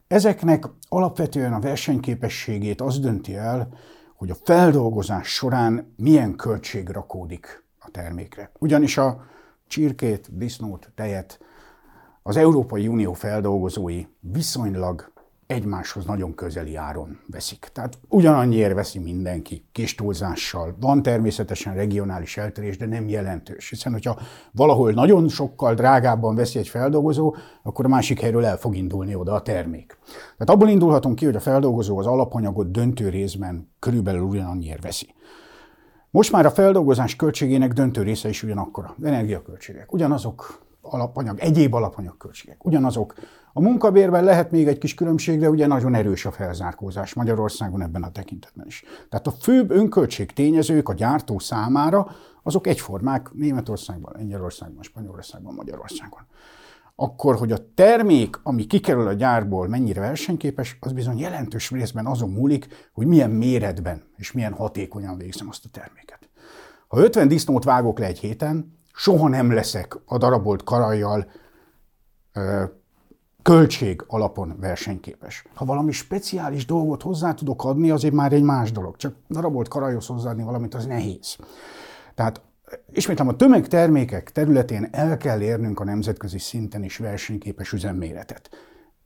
Ezeknek 0.06 0.64
alapvetően 0.88 1.52
a 1.52 1.60
versenyképességét 1.60 2.80
az 2.80 2.98
dönti 2.98 3.36
el, 3.36 3.68
hogy 4.14 4.30
a 4.30 4.36
feldolgozás 4.44 5.28
során 5.28 5.94
milyen 5.96 6.36
költség 6.36 6.88
rakódik 6.88 7.64
a 7.78 7.90
termékre. 7.90 8.50
Ugyanis 8.58 8.96
a 8.96 9.24
csirkét, 9.66 10.36
disznót, 10.36 10.90
tejet 10.94 11.40
az 12.22 12.36
Európai 12.36 12.88
Unió 12.88 13.12
feldolgozói 13.12 14.06
viszonylag 14.20 15.12
egymáshoz 15.46 16.04
nagyon 16.04 16.34
közeli 16.34 16.76
áron 16.76 17.18
veszik. 17.26 17.68
Tehát 17.72 17.98
ugyanannyiért 18.08 18.74
veszi 18.74 18.98
mindenki, 18.98 19.64
kis 19.72 19.94
túlzással. 19.94 20.76
Van 20.80 21.02
természetesen 21.02 21.74
regionális 21.74 22.36
eltérés, 22.36 22.76
de 22.76 22.86
nem 22.86 23.08
jelentős. 23.08 23.68
Hiszen, 23.68 23.92
hogyha 23.92 24.18
valahol 24.52 24.92
nagyon 24.92 25.28
sokkal 25.28 25.74
drágábban 25.74 26.34
veszi 26.34 26.58
egy 26.58 26.68
feldolgozó, 26.68 27.34
akkor 27.62 27.84
a 27.84 27.88
másik 27.88 28.20
helyről 28.20 28.44
el 28.44 28.56
fog 28.56 28.76
indulni 28.76 29.14
oda 29.14 29.32
a 29.32 29.42
termék. 29.42 29.98
Tehát 30.38 30.50
abból 30.50 30.68
indulhatunk 30.68 31.16
ki, 31.16 31.24
hogy 31.24 31.36
a 31.36 31.40
feldolgozó 31.40 31.98
az 31.98 32.06
alapanyagot 32.06 32.70
döntő 32.70 33.08
részben 33.08 33.72
körülbelül 33.78 34.22
ugyanannyiért 34.22 34.82
veszi. 34.82 35.14
Most 36.10 36.32
már 36.32 36.46
a 36.46 36.50
feldolgozás 36.50 37.16
költségének 37.16 37.72
döntő 37.72 38.02
része 38.02 38.28
is 38.28 38.42
ugyanakkora. 38.42 38.94
Energiaköltségek, 39.02 39.92
ugyanazok 39.92 40.65
alapanyag, 40.92 41.38
egyéb 41.38 41.74
alapanyagköltségek, 41.74 42.64
ugyanazok 42.64 43.14
a 43.52 43.60
munkabérben 43.60 44.24
lehet 44.24 44.50
még 44.50 44.68
egy 44.68 44.78
kis 44.78 44.94
különbség, 44.94 45.38
de 45.38 45.50
ugye 45.50 45.66
nagyon 45.66 45.94
erős 45.94 46.24
a 46.24 46.30
felzárkózás 46.30 47.14
Magyarországon 47.14 47.82
ebben 47.82 48.02
a 48.02 48.10
tekintetben 48.10 48.66
is. 48.66 48.84
Tehát 49.08 49.26
a 49.26 49.30
főbb 49.30 49.70
önköltség 49.70 50.32
tényezők 50.32 50.88
a 50.88 50.94
gyártó 50.94 51.38
számára 51.38 52.06
azok 52.42 52.66
egyformák 52.66 53.30
Németországban, 53.32 54.12
Lengyelországban, 54.16 54.82
Spanyolországban, 54.82 55.54
Magyarországon. 55.54 56.20
Akkor, 56.96 57.36
hogy 57.36 57.52
a 57.52 57.72
termék, 57.74 58.40
ami 58.42 58.64
kikerül 58.64 59.06
a 59.08 59.12
gyárból, 59.12 59.68
mennyire 59.68 60.00
versenyképes, 60.00 60.76
az 60.80 60.92
bizony 60.92 61.18
jelentős 61.18 61.70
részben 61.70 62.06
azon 62.06 62.30
múlik, 62.30 62.66
hogy 62.92 63.06
milyen 63.06 63.30
méretben 63.30 64.02
és 64.16 64.32
milyen 64.32 64.52
hatékonyan 64.52 65.18
végzem 65.18 65.48
azt 65.48 65.64
a 65.64 65.68
terméket. 65.72 66.28
Ha 66.88 66.98
50 66.98 67.28
disznót 67.28 67.64
vágok 67.64 67.98
le 67.98 68.06
egy 68.06 68.18
héten, 68.18 68.78
soha 68.96 69.28
nem 69.28 69.52
leszek 69.52 69.98
a 70.04 70.18
darabolt 70.18 70.62
karajjal 70.62 71.30
költség 73.42 74.04
alapon 74.06 74.56
versenyképes. 74.60 75.44
Ha 75.54 75.64
valami 75.64 75.92
speciális 75.92 76.66
dolgot 76.66 77.02
hozzá 77.02 77.34
tudok 77.34 77.64
adni, 77.64 77.90
azért 77.90 78.14
már 78.14 78.32
egy 78.32 78.42
más 78.42 78.72
dolog. 78.72 78.96
Csak 78.96 79.14
darabolt 79.28 79.68
karajhoz 79.68 80.06
hozzáadni 80.06 80.42
valamit, 80.42 80.74
az 80.74 80.86
nehéz. 80.86 81.36
Tehát 82.14 82.40
ismétlem, 82.92 83.28
a 83.28 83.36
tömegtermékek 83.36 84.32
területén 84.32 84.88
el 84.92 85.16
kell 85.16 85.40
érnünk 85.40 85.80
a 85.80 85.84
nemzetközi 85.84 86.38
szinten 86.38 86.82
is 86.82 86.96
versenyképes 86.96 87.72
üzemméretet. 87.72 88.50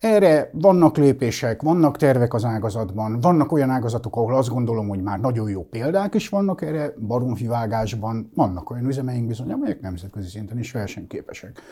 Erre 0.01 0.51
vannak 0.53 0.97
lépések, 0.97 1.63
vannak 1.63 1.97
tervek 1.97 2.35
az 2.35 2.45
ágazatban, 2.45 3.21
vannak 3.21 3.53
olyan 3.53 3.71
ágazatok, 3.71 4.17
ahol 4.17 4.37
azt 4.37 4.49
gondolom, 4.49 4.89
hogy 4.89 5.03
már 5.03 5.21
nagyon 5.21 5.51
jó 5.51 5.65
példák 5.65 6.15
is 6.15 6.29
vannak 6.29 6.63
erre, 6.63 6.93
baromfivágásban 6.99 8.31
vannak 8.35 8.71
olyan 8.71 8.87
üzemeink 8.87 9.27
bizony, 9.27 9.53
amelyek 9.53 9.81
nemzetközi 9.81 10.29
szinten 10.29 10.59
is 10.59 10.73
versenyképesek. 10.73 11.63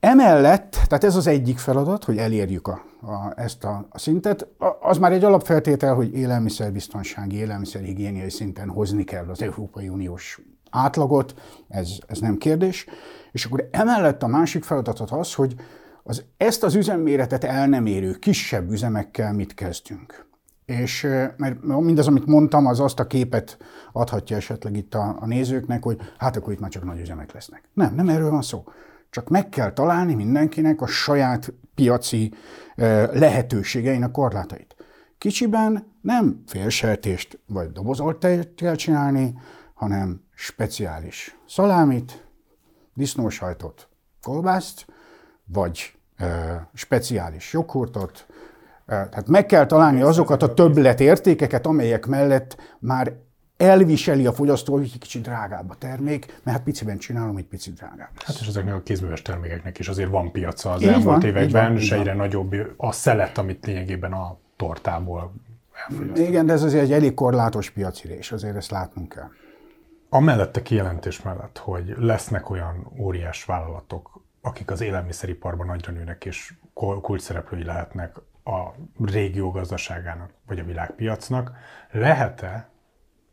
Emellett, 0.00 0.70
tehát 0.70 1.04
ez 1.04 1.16
az 1.16 1.26
egyik 1.26 1.58
feladat, 1.58 2.04
hogy 2.04 2.16
elérjük 2.16 2.66
a, 2.66 2.82
a, 3.00 3.32
ezt 3.36 3.64
a, 3.64 3.86
a 3.90 3.98
szintet, 3.98 4.46
az 4.80 4.98
már 4.98 5.12
egy 5.12 5.24
alapfeltétel, 5.24 5.94
hogy 5.94 6.14
élelmiszerbiztonsági, 6.14 7.36
élelmiszerhigiéniai 7.36 8.30
szinten 8.30 8.68
hozni 8.68 9.04
kell 9.04 9.28
az 9.28 9.42
Európai 9.42 9.88
Uniós 9.88 10.40
átlagot, 10.70 11.34
ez, 11.68 11.88
ez 12.06 12.18
nem 12.18 12.36
kérdés. 12.36 12.86
És 13.32 13.44
akkor 13.44 13.68
emellett 13.70 14.22
a 14.22 14.26
másik 14.26 14.64
feladat 14.64 15.00
az, 15.00 15.34
hogy 15.34 15.54
az, 16.08 16.24
ezt 16.36 16.62
az 16.62 16.74
üzemméretet 16.74 17.44
el 17.44 17.66
nem 17.66 17.86
érő 17.86 18.12
kisebb 18.12 18.70
üzemekkel 18.70 19.32
mit 19.32 19.54
kezdünk. 19.54 20.26
És 20.64 21.02
mert 21.36 21.62
mindaz, 21.62 22.06
amit 22.06 22.26
mondtam, 22.26 22.66
az 22.66 22.80
azt 22.80 23.00
a 23.00 23.06
képet 23.06 23.58
adhatja 23.92 24.36
esetleg 24.36 24.76
itt 24.76 24.94
a, 24.94 25.16
a 25.20 25.26
nézőknek, 25.26 25.82
hogy 25.82 26.00
hát 26.18 26.36
akkor 26.36 26.52
itt 26.52 26.60
már 26.60 26.70
csak 26.70 26.84
nagy 26.84 27.00
üzemek 27.00 27.32
lesznek. 27.32 27.68
Nem, 27.72 27.94
nem 27.94 28.08
erről 28.08 28.30
van 28.30 28.42
szó. 28.42 28.64
Csak 29.10 29.28
meg 29.28 29.48
kell 29.48 29.72
találni 29.72 30.14
mindenkinek 30.14 30.80
a 30.80 30.86
saját 30.86 31.52
piaci 31.74 32.32
lehetőségeinek 33.12 34.10
korlátait. 34.10 34.76
Kicsiben 35.18 35.92
nem 36.00 36.42
félsertést 36.46 37.40
vagy 37.46 37.72
dobozolt 37.72 38.26
kell 38.54 38.74
csinálni, 38.74 39.34
hanem 39.74 40.20
speciális 40.34 41.38
szalámit, 41.46 42.26
disznósajtot, 42.94 43.88
kolbászt, 44.22 44.86
vagy 45.44 45.97
speciális 46.74 47.52
joghurtot. 47.52 48.26
Tehát 48.86 49.28
meg 49.28 49.46
kell 49.46 49.66
találni 49.66 50.02
azokat 50.02 50.42
a 50.42 50.54
többlet 50.54 51.00
értékeket, 51.00 51.66
amelyek 51.66 52.06
mellett 52.06 52.56
már 52.78 53.12
elviseli 53.56 54.26
a 54.26 54.32
fogyasztó, 54.32 54.72
hogy 54.72 54.82
egy 54.82 54.98
kicsit 54.98 55.22
drágább 55.22 55.70
a 55.70 55.74
termék, 55.74 56.26
mert 56.42 56.56
hát 56.56 56.66
piciben 56.66 56.98
csinálom, 56.98 57.36
egy 57.36 57.44
picit 57.44 57.74
drágább. 57.74 58.10
Hát 58.24 58.36
és 58.40 58.46
ezeknek 58.46 58.74
a 58.74 58.82
kézműves 58.82 59.22
termékeknek 59.22 59.78
is 59.78 59.88
azért 59.88 60.10
van 60.10 60.32
piaca 60.32 60.72
az 60.72 60.82
így 60.82 60.88
elmúlt 60.88 61.04
van, 61.04 61.22
években, 61.22 61.76
és 61.76 61.92
egyre 61.92 62.14
nagyobb 62.14 62.54
a 62.76 62.92
szelet, 62.92 63.38
amit 63.38 63.66
lényegében 63.66 64.12
a 64.12 64.38
tortából 64.56 65.32
Igen, 66.14 66.46
de 66.46 66.52
ez 66.52 66.62
azért 66.62 66.82
egy 66.82 66.92
elég 66.92 67.14
korlátos 67.14 67.70
piaci 67.70 68.08
rés, 68.08 68.32
azért 68.32 68.56
ezt 68.56 68.70
látnunk 68.70 69.08
kell. 69.08 69.28
A 70.08 70.20
mellette 70.20 70.62
kijelentés 70.62 71.22
mellett, 71.22 71.58
hogy 71.58 71.94
lesznek 71.98 72.50
olyan 72.50 72.92
óriás 72.98 73.44
vállalatok, 73.44 74.17
akik 74.40 74.70
az 74.70 74.80
élelmiszeriparban 74.80 75.66
nagyra 75.66 75.92
nőnek 75.92 76.24
és 76.24 76.54
kulcs 76.74 77.20
szereplői 77.20 77.64
lehetnek 77.64 78.16
a 78.44 78.74
régió 79.04 79.50
gazdaságának 79.50 80.30
vagy 80.46 80.58
a 80.58 80.64
világpiacnak, 80.64 81.52
lehet-e 81.90 82.68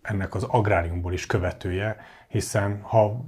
ennek 0.01 0.35
az 0.35 0.43
agráriumból 0.43 1.13
is 1.13 1.25
követője, 1.25 1.97
hiszen 2.27 2.81
ha 2.81 3.25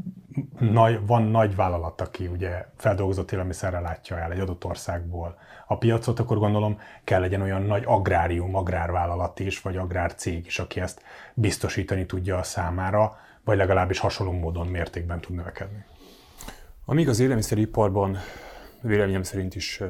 nagy, 0.59 1.05
van 1.05 1.23
nagy 1.23 1.55
vállalat, 1.55 2.01
aki 2.01 2.27
ugye 2.27 2.65
feldolgozott 2.75 3.31
élelmiszerrel 3.31 3.81
látja 3.81 4.17
el 4.17 4.31
egy 4.31 4.39
adott 4.39 4.65
országból 4.65 5.37
a 5.67 5.77
piacot, 5.77 6.19
akkor 6.19 6.37
gondolom 6.37 6.79
kell 7.03 7.19
legyen 7.19 7.41
olyan 7.41 7.61
nagy 7.61 7.83
agrárium, 7.85 8.55
agrárvállalat 8.55 9.39
is, 9.39 9.61
vagy 9.61 9.77
agrárcég 9.77 10.45
is, 10.45 10.59
aki 10.59 10.79
ezt 10.79 11.01
biztosítani 11.33 12.05
tudja 12.05 12.37
a 12.37 12.43
számára, 12.43 13.19
vagy 13.43 13.57
legalábbis 13.57 13.99
hasonló 13.99 14.31
módon 14.31 14.67
mértékben 14.67 15.19
tud 15.19 15.35
növekedni. 15.35 15.85
Amíg 16.89 17.10
az 17.10 17.19
élelmiszeriparban 17.19 18.17
véleményem 18.82 19.23
szerint 19.23 19.56
is 19.56 19.82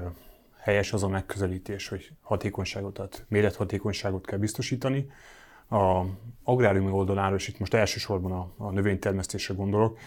helyes 0.57 0.93
az 0.93 1.03
a 1.03 1.07
megközelítés, 1.07 1.87
hogy 1.87 2.11
hatékonyságot, 2.21 2.93
tehát 2.93 3.25
mérethatékonyságot 3.29 4.25
kell 4.25 4.37
biztosítani, 4.37 5.11
a 5.69 6.03
agráriumi 6.43 6.91
oldaláról, 6.91 7.37
és 7.37 7.47
itt 7.47 7.59
most 7.59 7.73
elsősorban 7.73 8.31
a, 8.31 8.53
a 8.57 8.71
növénytermesztésre 8.71 9.53
gondolok, 9.53 9.99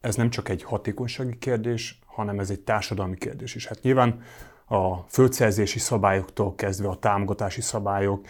ez 0.00 0.16
nem 0.16 0.30
csak 0.30 0.48
egy 0.48 0.62
hatékonysági 0.62 1.38
kérdés, 1.38 1.98
hanem 2.06 2.38
ez 2.38 2.50
egy 2.50 2.60
társadalmi 2.60 3.16
kérdés 3.16 3.54
is. 3.54 3.66
Hát 3.66 3.82
nyilván 3.82 4.22
a 4.68 5.04
földszerzési 5.08 5.78
szabályoktól 5.78 6.54
kezdve 6.54 6.88
a 6.88 6.96
támogatási 6.96 7.60
szabályok 7.60 8.26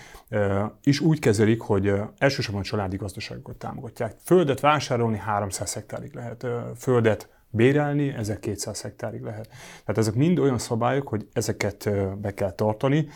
is 0.82 1.00
úgy 1.00 1.18
kezelik, 1.18 1.60
hogy 1.60 1.92
elsősorban 2.18 2.60
a 2.62 2.64
családi 2.64 2.96
gazdaságokat 2.96 3.56
támogatják. 3.56 4.16
Földet 4.24 4.60
vásárolni 4.60 5.18
300 5.18 5.74
hektárig 5.74 6.14
lehet, 6.14 6.46
földet 6.76 7.28
bérelni, 7.50 8.08
ezek 8.08 8.40
200 8.40 8.80
hektárig 8.80 9.22
lehet. 9.22 9.48
Tehát 9.84 9.98
ezek 9.98 10.14
mind 10.14 10.38
olyan 10.38 10.58
szabályok, 10.58 11.08
hogy 11.08 11.28
ezeket 11.32 11.90
be 12.20 12.34
kell 12.34 12.52
tartani, 12.52 13.08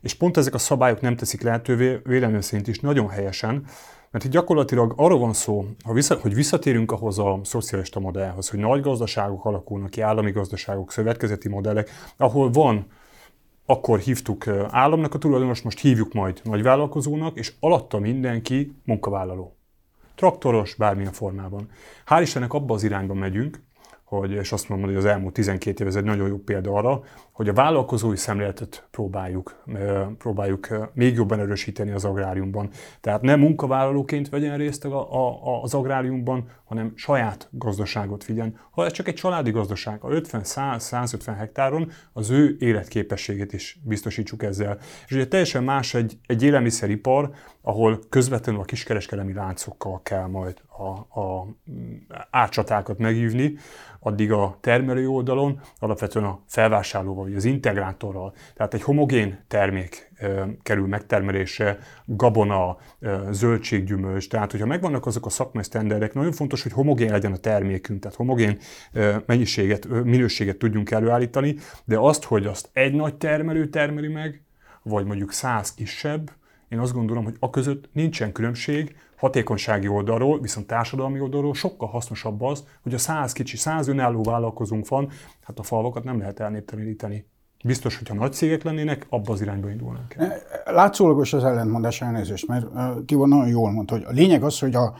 és 0.00 0.14
pont 0.14 0.36
ezek 0.36 0.54
a 0.54 0.58
szabályok 0.58 1.00
nem 1.00 1.16
teszik 1.16 1.42
lehetővé, 1.42 2.00
véleményem 2.04 2.40
szerint 2.40 2.68
is 2.68 2.80
nagyon 2.80 3.08
helyesen, 3.08 3.64
mert 4.10 4.24
itt 4.24 4.30
gyakorlatilag 4.30 4.92
arról 4.96 5.18
van 5.18 5.32
szó, 5.32 5.66
ha 5.84 5.92
vissza, 5.92 6.18
hogy 6.20 6.34
visszatérünk 6.34 6.92
ahhoz 6.92 7.18
a 7.18 7.40
szocialista 7.42 8.00
modellhez, 8.00 8.48
hogy 8.48 8.58
nagy 8.58 8.80
gazdaságok 8.80 9.44
alakulnak 9.44 9.90
ki, 9.90 10.00
állami 10.00 10.30
gazdaságok, 10.30 10.92
szövetkezeti 10.92 11.48
modellek, 11.48 11.90
ahol 12.16 12.50
van, 12.50 12.86
akkor 13.66 13.98
hívtuk 13.98 14.46
államnak 14.70 15.14
a 15.14 15.18
tulajdonos, 15.18 15.62
most 15.62 15.80
hívjuk 15.80 16.12
majd 16.12 16.40
nagyvállalkozónak, 16.44 17.38
és 17.38 17.52
alatta 17.60 17.98
mindenki 17.98 18.72
munkavállaló. 18.84 19.56
Traktoros, 20.14 20.74
bármilyen 20.74 21.12
formában. 21.12 21.68
Hál' 22.06 22.20
Istennek 22.22 22.52
abba 22.52 22.74
az 22.74 22.82
irányba 22.82 23.14
megyünk, 23.14 23.62
hogy, 24.18 24.30
és 24.30 24.52
azt 24.52 24.68
mondom, 24.68 24.88
hogy 24.88 24.96
az 24.96 25.04
elmúlt 25.04 25.32
12 25.32 25.82
év 25.82 25.88
ez 25.88 25.96
egy 25.96 26.04
nagyon 26.04 26.28
jó 26.28 26.38
példa 26.38 26.72
arra, 26.72 27.02
hogy 27.32 27.48
a 27.48 27.52
vállalkozói 27.52 28.16
szemléletet 28.16 28.88
próbáljuk, 28.90 29.62
próbáljuk 30.18 30.68
még 30.92 31.14
jobban 31.14 31.40
erősíteni 31.40 31.90
az 31.90 32.04
agráriumban. 32.04 32.70
Tehát 33.00 33.22
nem 33.22 33.40
munkavállalóként 33.40 34.28
vegyen 34.28 34.56
részt 34.56 34.84
a, 34.84 35.12
a, 35.12 35.62
az 35.62 35.74
agráriumban, 35.74 36.48
hanem 36.64 36.92
saját 36.94 37.48
gazdaságot 37.50 38.24
figyeljen. 38.24 38.60
Ha 38.70 38.84
ez 38.84 38.92
csak 38.92 39.08
egy 39.08 39.14
családi 39.14 39.50
gazdaság, 39.50 40.04
a 40.04 40.08
50-100-150 40.08 41.34
hektáron 41.38 41.90
az 42.12 42.30
ő 42.30 42.56
életképességét 42.58 43.52
is 43.52 43.78
biztosítsuk 43.82 44.42
ezzel. 44.42 44.78
És 45.06 45.12
ugye 45.12 45.26
teljesen 45.26 45.64
más 45.64 45.94
egy, 45.94 46.18
egy 46.26 46.42
élelmiszeripar, 46.42 47.30
ahol 47.62 47.98
közvetlenül 48.08 48.60
a 48.60 48.64
kiskereskedelmi 48.64 49.32
láncokkal 49.32 50.00
kell 50.02 50.26
majd 50.26 50.62
a, 50.80 51.20
a 51.20 51.46
átcsatákat 52.30 52.98
megívni, 52.98 53.54
addig 54.00 54.32
a 54.32 54.56
termelő 54.60 55.08
oldalon 55.08 55.60
alapvetően 55.78 56.24
a 56.24 56.40
felvásárlóval, 56.46 57.24
vagy 57.24 57.34
az 57.34 57.44
integrátorral, 57.44 58.34
tehát 58.54 58.74
egy 58.74 58.82
homogén 58.82 59.44
termék 59.48 60.12
kerül 60.62 60.86
megtermelésre, 60.86 61.78
gabona, 62.04 62.76
zöldséggyümölcs, 63.30 64.28
tehát 64.28 64.50
hogyha 64.50 64.66
megvannak 64.66 65.06
azok 65.06 65.26
a 65.26 65.30
szakmai 65.30 65.62
sztenderek, 65.62 66.14
nagyon 66.14 66.32
fontos, 66.32 66.62
hogy 66.62 66.72
homogén 66.72 67.10
legyen 67.10 67.32
a 67.32 67.36
termékünk, 67.36 68.00
tehát 68.00 68.16
homogén 68.16 68.58
mennyiséget, 69.26 69.88
minőséget 70.04 70.56
tudjunk 70.56 70.90
előállítani, 70.90 71.56
de 71.84 71.98
azt, 71.98 72.24
hogy 72.24 72.46
azt 72.46 72.70
egy 72.72 72.94
nagy 72.94 73.14
termelő 73.14 73.68
termeli 73.68 74.08
meg, 74.08 74.42
vagy 74.82 75.04
mondjuk 75.04 75.32
száz 75.32 75.74
kisebb, 75.74 76.30
én 76.68 76.78
azt 76.78 76.92
gondolom, 76.92 77.24
hogy 77.24 77.36
a 77.38 77.50
között 77.50 77.88
nincsen 77.92 78.32
különbség, 78.32 78.96
hatékonysági 79.20 79.88
oldalról, 79.88 80.40
viszont 80.40 80.66
társadalmi 80.66 81.20
oldalról 81.20 81.54
sokkal 81.54 81.88
hasznosabb 81.88 82.42
az, 82.42 82.64
hogy 82.82 82.94
a 82.94 82.98
száz 82.98 83.32
kicsi, 83.32 83.56
száz 83.56 83.88
önálló 83.88 84.22
vállalkozónk 84.22 84.88
van, 84.88 85.08
hát 85.42 85.58
a 85.58 85.62
falvakat 85.62 86.04
nem 86.04 86.18
lehet 86.18 86.40
elnépteleníteni. 86.40 87.26
Biztos, 87.64 87.98
hogyha 87.98 88.14
nagy 88.14 88.32
cégek 88.32 88.62
lennének, 88.62 89.06
abba 89.08 89.32
az 89.32 89.40
irányba 89.40 89.70
indulnánk. 89.70 90.16
Látszólagos 90.64 91.32
az 91.32 91.44
ellentmondás 91.44 92.00
elnézést, 92.00 92.46
mert 92.46 92.66
van 93.08 93.28
nagyon 93.28 93.48
jól 93.48 93.70
mondta, 93.70 93.94
hogy 93.94 94.04
a 94.04 94.10
lényeg 94.10 94.42
az, 94.42 94.58
hogy 94.58 94.74
a, 94.74 94.94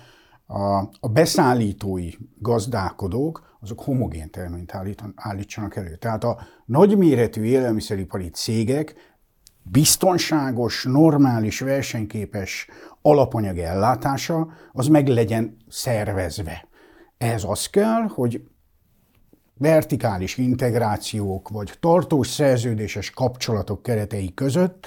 a, 0.46 0.88
a 1.00 1.08
beszállítói 1.08 2.10
gazdálkodók, 2.38 3.58
azok 3.60 3.80
homogén 3.80 4.30
terményt 4.30 4.72
állítsanak 5.14 5.76
elő. 5.76 5.96
Tehát 5.96 6.24
a 6.24 6.38
nagyméretű 6.64 7.42
élelmiszeripari 7.42 8.28
cégek 8.28 8.94
biztonságos, 9.72 10.84
normális, 10.84 11.60
versenyképes 11.60 12.68
alapanyag 13.02 13.58
ellátása, 13.58 14.48
az 14.72 14.86
meg 14.86 15.08
legyen 15.08 15.56
szervezve. 15.68 16.68
Ez 17.18 17.44
az 17.44 17.66
kell, 17.66 18.02
hogy 18.08 18.42
vertikális 19.58 20.36
integrációk 20.36 21.48
vagy 21.48 21.72
tartós 21.80 22.26
szerződéses 22.26 23.10
kapcsolatok 23.10 23.82
keretei 23.82 24.34
között 24.34 24.86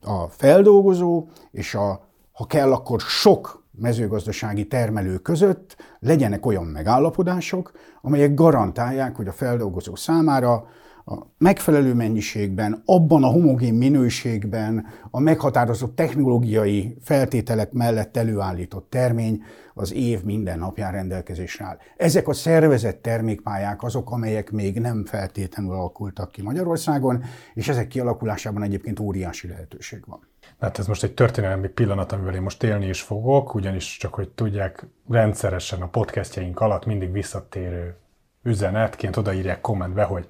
a 0.00 0.28
feldolgozó 0.28 1.28
és 1.50 1.74
a, 1.74 2.08
ha 2.32 2.46
kell, 2.46 2.72
akkor 2.72 3.00
sok 3.00 3.64
mezőgazdasági 3.70 4.66
termelő 4.66 5.18
között 5.18 5.76
legyenek 5.98 6.46
olyan 6.46 6.64
megállapodások, 6.64 7.72
amelyek 8.02 8.34
garantálják, 8.34 9.16
hogy 9.16 9.28
a 9.28 9.32
feldolgozó 9.32 9.94
számára 9.94 10.66
a 11.04 11.14
megfelelő 11.38 11.94
mennyiségben, 11.94 12.82
abban 12.84 13.24
a 13.24 13.26
homogén 13.26 13.74
minőségben, 13.74 14.86
a 15.10 15.20
meghatározott 15.20 15.96
technológiai 15.96 16.96
feltételek 17.02 17.72
mellett 17.72 18.16
előállított 18.16 18.90
termény 18.90 19.42
az 19.74 19.92
év 19.92 20.22
minden 20.22 20.58
napján 20.58 20.92
rendelkezésre 20.92 21.64
áll. 21.64 21.78
Ezek 21.96 22.28
a 22.28 22.32
szervezett 22.32 23.02
termékpályák 23.02 23.82
azok, 23.82 24.10
amelyek 24.10 24.50
még 24.50 24.78
nem 24.78 25.04
feltétlenül 25.04 25.72
alakultak 25.72 26.32
ki 26.32 26.42
Magyarországon, 26.42 27.22
és 27.54 27.68
ezek 27.68 27.88
kialakulásában 27.88 28.62
egyébként 28.62 29.00
óriási 29.00 29.48
lehetőség 29.48 30.02
van. 30.06 30.28
Hát 30.60 30.78
ez 30.78 30.86
most 30.86 31.02
egy 31.02 31.14
történelmi 31.14 31.68
pillanat, 31.68 32.12
amivel 32.12 32.34
én 32.34 32.42
most 32.42 32.62
élni 32.62 32.88
is 32.88 33.00
fogok, 33.00 33.54
ugyanis 33.54 33.96
csak, 33.96 34.14
hogy 34.14 34.28
tudják, 34.28 34.86
rendszeresen 35.08 35.82
a 35.82 35.88
podcastjaink 35.88 36.60
alatt 36.60 36.86
mindig 36.86 37.12
visszatérő 37.12 37.96
üzenetként 38.42 39.16
odaírják 39.16 39.60
kommentbe, 39.60 40.02
hogy 40.02 40.26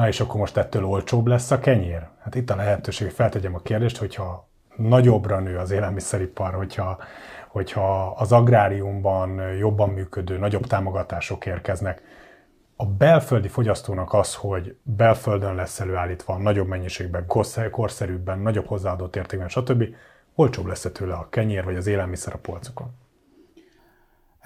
na 0.00 0.08
és 0.08 0.20
akkor 0.20 0.40
most 0.40 0.56
ettől 0.56 0.84
olcsóbb 0.84 1.26
lesz 1.26 1.50
a 1.50 1.58
kenyér? 1.58 2.08
Hát 2.22 2.34
itt 2.34 2.50
a 2.50 2.56
lehetőség, 2.56 3.06
hogy 3.06 3.16
feltegyem 3.16 3.54
a 3.54 3.58
kérdést, 3.58 3.96
hogyha 3.96 4.48
nagyobbra 4.76 5.40
nő 5.40 5.58
az 5.58 5.70
élelmiszeripar, 5.70 6.54
hogyha, 6.54 6.98
hogyha 7.48 8.06
az 8.06 8.32
agráriumban 8.32 9.56
jobban 9.58 9.88
működő, 9.88 10.38
nagyobb 10.38 10.66
támogatások 10.66 11.46
érkeznek, 11.46 12.02
a 12.76 12.86
belföldi 12.86 13.48
fogyasztónak 13.48 14.12
az, 14.12 14.34
hogy 14.34 14.76
belföldön 14.82 15.54
lesz 15.54 15.80
előállítva 15.80 16.38
nagyobb 16.38 16.66
mennyiségben, 16.66 17.26
korszerűbben, 17.70 18.38
nagyobb 18.38 18.66
hozzáadott 18.66 19.16
értékben, 19.16 19.48
stb. 19.48 19.84
olcsóbb 20.34 20.66
lesz 20.66 20.84
-e 20.84 20.90
tőle 20.90 21.14
a 21.14 21.28
kenyér 21.28 21.64
vagy 21.64 21.76
az 21.76 21.86
élelmiszer 21.86 22.34
a 22.34 22.38
polcokon? 22.38 22.90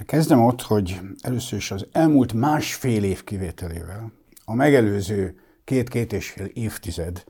Kezdem 0.07 0.45
ott, 0.45 0.63
hogy 0.63 1.01
először 1.21 1.59
is 1.59 1.71
az 1.71 1.87
elmúlt 1.93 2.33
másfél 2.33 3.05
év 3.05 3.25
kivételével 3.25 4.13
a 4.45 4.55
megelőző 4.55 5.39
két-két 5.65 6.13
és 6.13 6.31
fél 6.31 6.47
évtized 6.47 7.25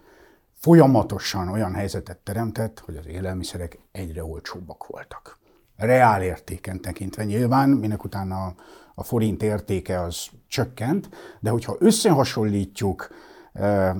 folyamatosan 0.52 1.48
olyan 1.48 1.74
helyzetet 1.74 2.18
teremtett, 2.18 2.78
hogy 2.78 2.96
az 2.96 3.06
élelmiszerek 3.06 3.78
egyre 3.92 4.24
olcsóbbak 4.24 4.86
voltak. 4.86 5.38
Reál 5.76 6.22
értéken 6.22 6.80
tekintve 6.80 7.24
nyilván, 7.24 7.68
minek 7.68 8.04
utána 8.04 8.54
a, 8.94 9.02
forint 9.02 9.42
értéke 9.42 10.00
az 10.00 10.26
csökkent, 10.48 11.08
de 11.40 11.50
hogyha 11.50 11.76
összehasonlítjuk, 11.78 13.08
eh, 13.52 13.94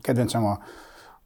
kedvencem 0.00 0.44
a, 0.44 0.58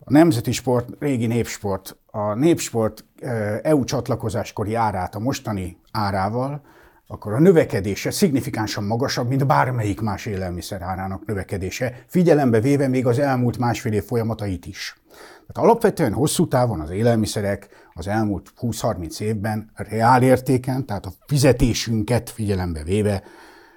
nemzeti 0.04 0.52
sport, 0.52 0.88
régi 0.98 1.26
népsport, 1.26 1.96
a 2.06 2.34
népsport 2.34 3.04
eh, 3.20 3.58
EU 3.62 3.84
csatlakozáskori 3.84 4.74
árát 4.74 5.14
a 5.14 5.18
mostani 5.18 5.80
árával, 5.92 6.62
akkor 7.10 7.32
a 7.32 7.38
növekedése 7.38 8.10
szignifikánsan 8.10 8.84
magasabb, 8.84 9.28
mint 9.28 9.46
bármelyik 9.46 10.00
más 10.00 10.26
élelmiszer 10.26 10.82
árának 10.82 11.26
növekedése, 11.26 12.04
figyelembe 12.06 12.60
véve 12.60 12.88
még 12.88 13.06
az 13.06 13.18
elmúlt 13.18 13.58
másfél 13.58 13.92
év 13.92 14.04
folyamatait 14.04 14.66
is. 14.66 15.00
Tehát 15.46 15.70
alapvetően 15.70 16.12
hosszú 16.12 16.48
távon 16.48 16.80
az 16.80 16.90
élelmiszerek 16.90 17.68
az 17.94 18.08
elmúlt 18.08 18.52
20-30 18.60 19.20
évben 19.20 19.70
reál 19.74 20.22
értéken, 20.22 20.86
tehát 20.86 21.06
a 21.06 21.12
fizetésünket 21.26 22.30
figyelembe 22.30 22.82
véve 22.82 23.22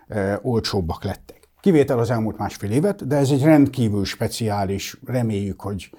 e, 0.08 0.39
olcsóbbak 0.41 1.04
lettek. 1.04 1.50
Kivétel 1.60 2.00
az 2.00 2.10
elmúlt 2.10 2.38
másfél 2.38 2.72
évet, 2.72 3.08
de 3.08 3.15
ez 3.15 3.30
egy 3.30 3.44
rendkívül 3.44 4.06
speciális, 4.06 4.98
reméljük, 5.06 5.62
hogy 5.62 5.89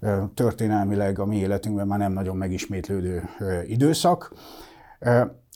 e, 0.00 0.30
történelmileg 0.34 1.18
a 1.18 1.26
mi 1.26 1.36
életünkben 1.36 1.86
már 1.86 1.98
nem 1.98 2.12
nagyon 2.12 2.36
megismétlődő 2.36 3.28
e, 3.38 3.64
időszak. 3.64 4.32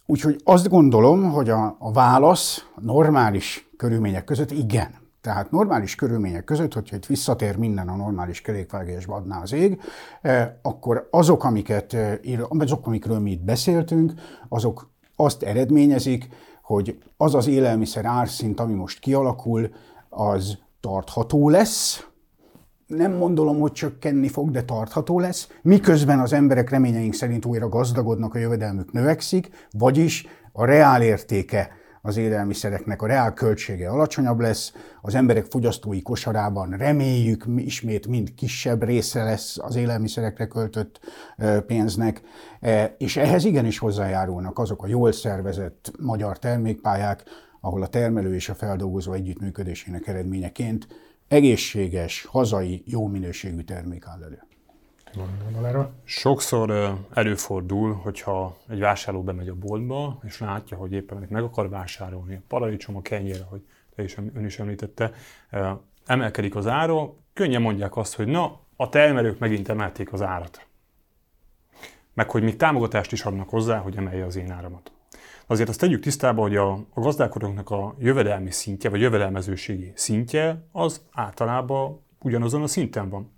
Úgyhogy 0.07 0.41
azt 0.45 0.69
gondolom, 0.69 1.31
hogy 1.31 1.51
a, 1.51 1.77
a 1.79 1.93
válasz 1.93 2.67
normális 2.81 3.69
körülmények 3.77 4.25
között 4.25 4.51
igen. 4.51 5.03
Tehát 5.21 5.51
normális 5.51 5.95
körülmények 5.95 6.45
között, 6.45 6.73
hogyha 6.73 6.97
itt 6.97 7.07
visszatér 7.07 7.57
minden 7.57 7.89
a 7.89 7.97
normális 7.97 8.41
kerékvágásba 8.41 9.15
adná 9.15 9.43
az 9.43 9.53
ég, 9.53 9.81
eh, 10.23 10.51
akkor 10.63 11.09
azok, 11.11 11.45
amiket, 11.45 11.93
eh, 11.93 12.19
azok, 12.49 12.87
amikről 12.87 13.19
mi 13.19 13.31
itt 13.31 13.45
beszéltünk, 13.45 14.13
azok 14.49 14.91
azt 15.17 15.43
eredményezik, 15.43 16.29
hogy 16.63 17.03
az 17.17 17.35
az 17.35 17.47
élelmiszer 17.47 18.05
árszint, 18.05 18.61
ami 18.61 18.73
most 18.73 18.99
kialakul, 18.99 19.71
az 20.09 20.59
tartható 20.81 21.49
lesz, 21.49 22.07
nem 22.97 23.13
mondom, 23.13 23.59
hogy 23.61 23.73
csökkenni 23.73 24.29
fog, 24.29 24.51
de 24.51 24.63
tartható 24.63 25.21
lesz, 25.21 25.49
miközben 25.63 26.21
az 26.21 26.33
emberek 26.33 26.71
reményeink 26.71 27.15
szerint 27.15 27.45
újra 27.45 27.69
gazdagodnak, 27.69 28.35
a 28.35 28.39
jövedelmük 28.39 28.93
növekszik, 28.93 29.69
vagyis 29.71 30.27
a 30.53 30.65
reál 30.65 31.03
értéke 31.03 31.71
az 32.07 32.17
élelmiszereknek, 32.17 33.03
a 33.03 33.07
reál 33.07 33.33
költsége 33.33 33.89
alacsonyabb 33.89 34.41
lesz, 34.41 34.73
az 35.03 35.15
emberek 35.15 35.45
fogyasztói 35.45 36.03
kosarában 36.03 36.71
reméljük 36.71 37.45
ismét 37.57 38.07
mind 38.07 38.35
kisebb 38.35 38.83
része 38.83 39.23
lesz 39.23 39.59
az 39.59 39.77
élelmiszerekre 39.77 40.47
költött 40.47 41.01
pénznek, 41.67 42.23
e, 42.61 42.95
és 42.99 43.17
ehhez 43.17 43.45
igenis 43.45 43.79
hozzájárulnak 43.79 44.59
azok 44.59 44.83
a 44.83 44.87
jól 44.87 45.13
szervezett 45.13 45.93
magyar 45.99 46.39
termékpályák, 46.39 47.23
ahol 47.61 47.83
a 47.83 47.89
termelő 47.89 48.35
és 48.35 48.49
a 48.49 48.55
feldolgozó 48.55 49.13
együttműködésének 49.13 50.07
eredményeként 50.07 50.87
egészséges, 51.29 52.25
hazai, 52.25 52.83
jó 52.87 53.07
minőségű 53.07 53.61
termék 53.61 54.07
áll 54.07 54.23
elő. 54.23 54.43
Sokszor 56.05 56.99
előfordul, 57.13 57.93
hogyha 57.93 58.57
egy 58.69 58.79
vásárló 58.79 59.23
bemegy 59.23 59.49
a 59.49 59.55
boltba, 59.55 60.19
és 60.23 60.41
látja, 60.41 60.77
hogy 60.77 60.93
éppen 60.93 61.27
meg 61.29 61.43
akar 61.43 61.69
vásárolni, 61.69 62.35
a 62.35 62.43
paradicsom, 62.49 62.97
a 62.97 63.03
kenyér, 63.03 63.45
hogy 63.49 63.63
te 63.95 64.03
is, 64.03 64.17
ön 64.17 64.45
is 64.45 64.59
említette, 64.59 65.13
emelkedik 66.07 66.57
az 66.57 66.67
ára, 66.67 67.15
könnyen 67.33 67.63
mondják 67.63 67.97
azt, 67.97 68.15
hogy 68.15 68.27
na, 68.27 68.61
a 68.77 68.89
termelők 68.89 69.39
megint 69.39 69.69
emelték 69.69 70.13
az 70.13 70.23
árat. 70.23 70.67
Meg 72.15 72.31
hogy 72.31 72.43
még 72.43 72.57
támogatást 72.57 73.13
is 73.13 73.25
adnak 73.25 73.49
hozzá, 73.49 73.79
hogy 73.79 73.97
emelje 73.97 74.25
az 74.25 74.37
én 74.37 74.51
áramat. 74.51 74.93
Azért 75.47 75.69
azt 75.69 75.81
tegyük 75.81 76.03
tisztába, 76.03 76.43
hogy 76.43 76.57
a, 76.57 76.73
a 76.73 77.01
gazdálkodóknak 77.01 77.71
a 77.71 77.95
jövedelmi 77.99 78.51
szintje, 78.51 78.91
vagy 78.91 79.01
jövedelmezőségi 79.01 79.93
szintje, 79.95 80.67
az 80.73 81.03
általában 81.13 82.01
ugyanazon 82.19 82.63
a 82.63 82.67
szinten 82.67 83.09
van. 83.09 83.33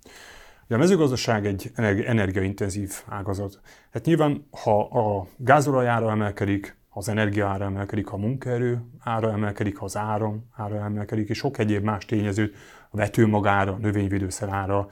Ugye 0.65 0.75
a 0.75 0.79
mezőgazdaság 0.79 1.45
egy 1.45 1.71
energiaintenzív 2.05 2.91
ágazat. 3.07 3.59
Hát 3.91 4.05
nyilván, 4.05 4.47
ha 4.51 4.79
a 4.81 5.27
gázolaj 5.37 5.87
ára 5.87 6.11
emelkedik, 6.11 6.77
az 6.89 7.09
energia 7.09 7.47
ára 7.47 7.65
emelkedik, 7.65 8.11
a 8.11 8.17
munkaerő 8.17 8.81
ára 8.99 9.31
emelkedik, 9.31 9.81
az 9.81 9.97
áram 9.97 10.49
ára 10.55 10.75
emelkedik, 10.75 11.29
és 11.29 11.37
sok 11.37 11.57
egyéb 11.57 11.83
más 11.83 12.05
tényezőt 12.05 12.55
a 12.89 12.97
vetőmagára, 12.97 13.77
növényvédőszer 13.81 14.49
ára, 14.49 14.87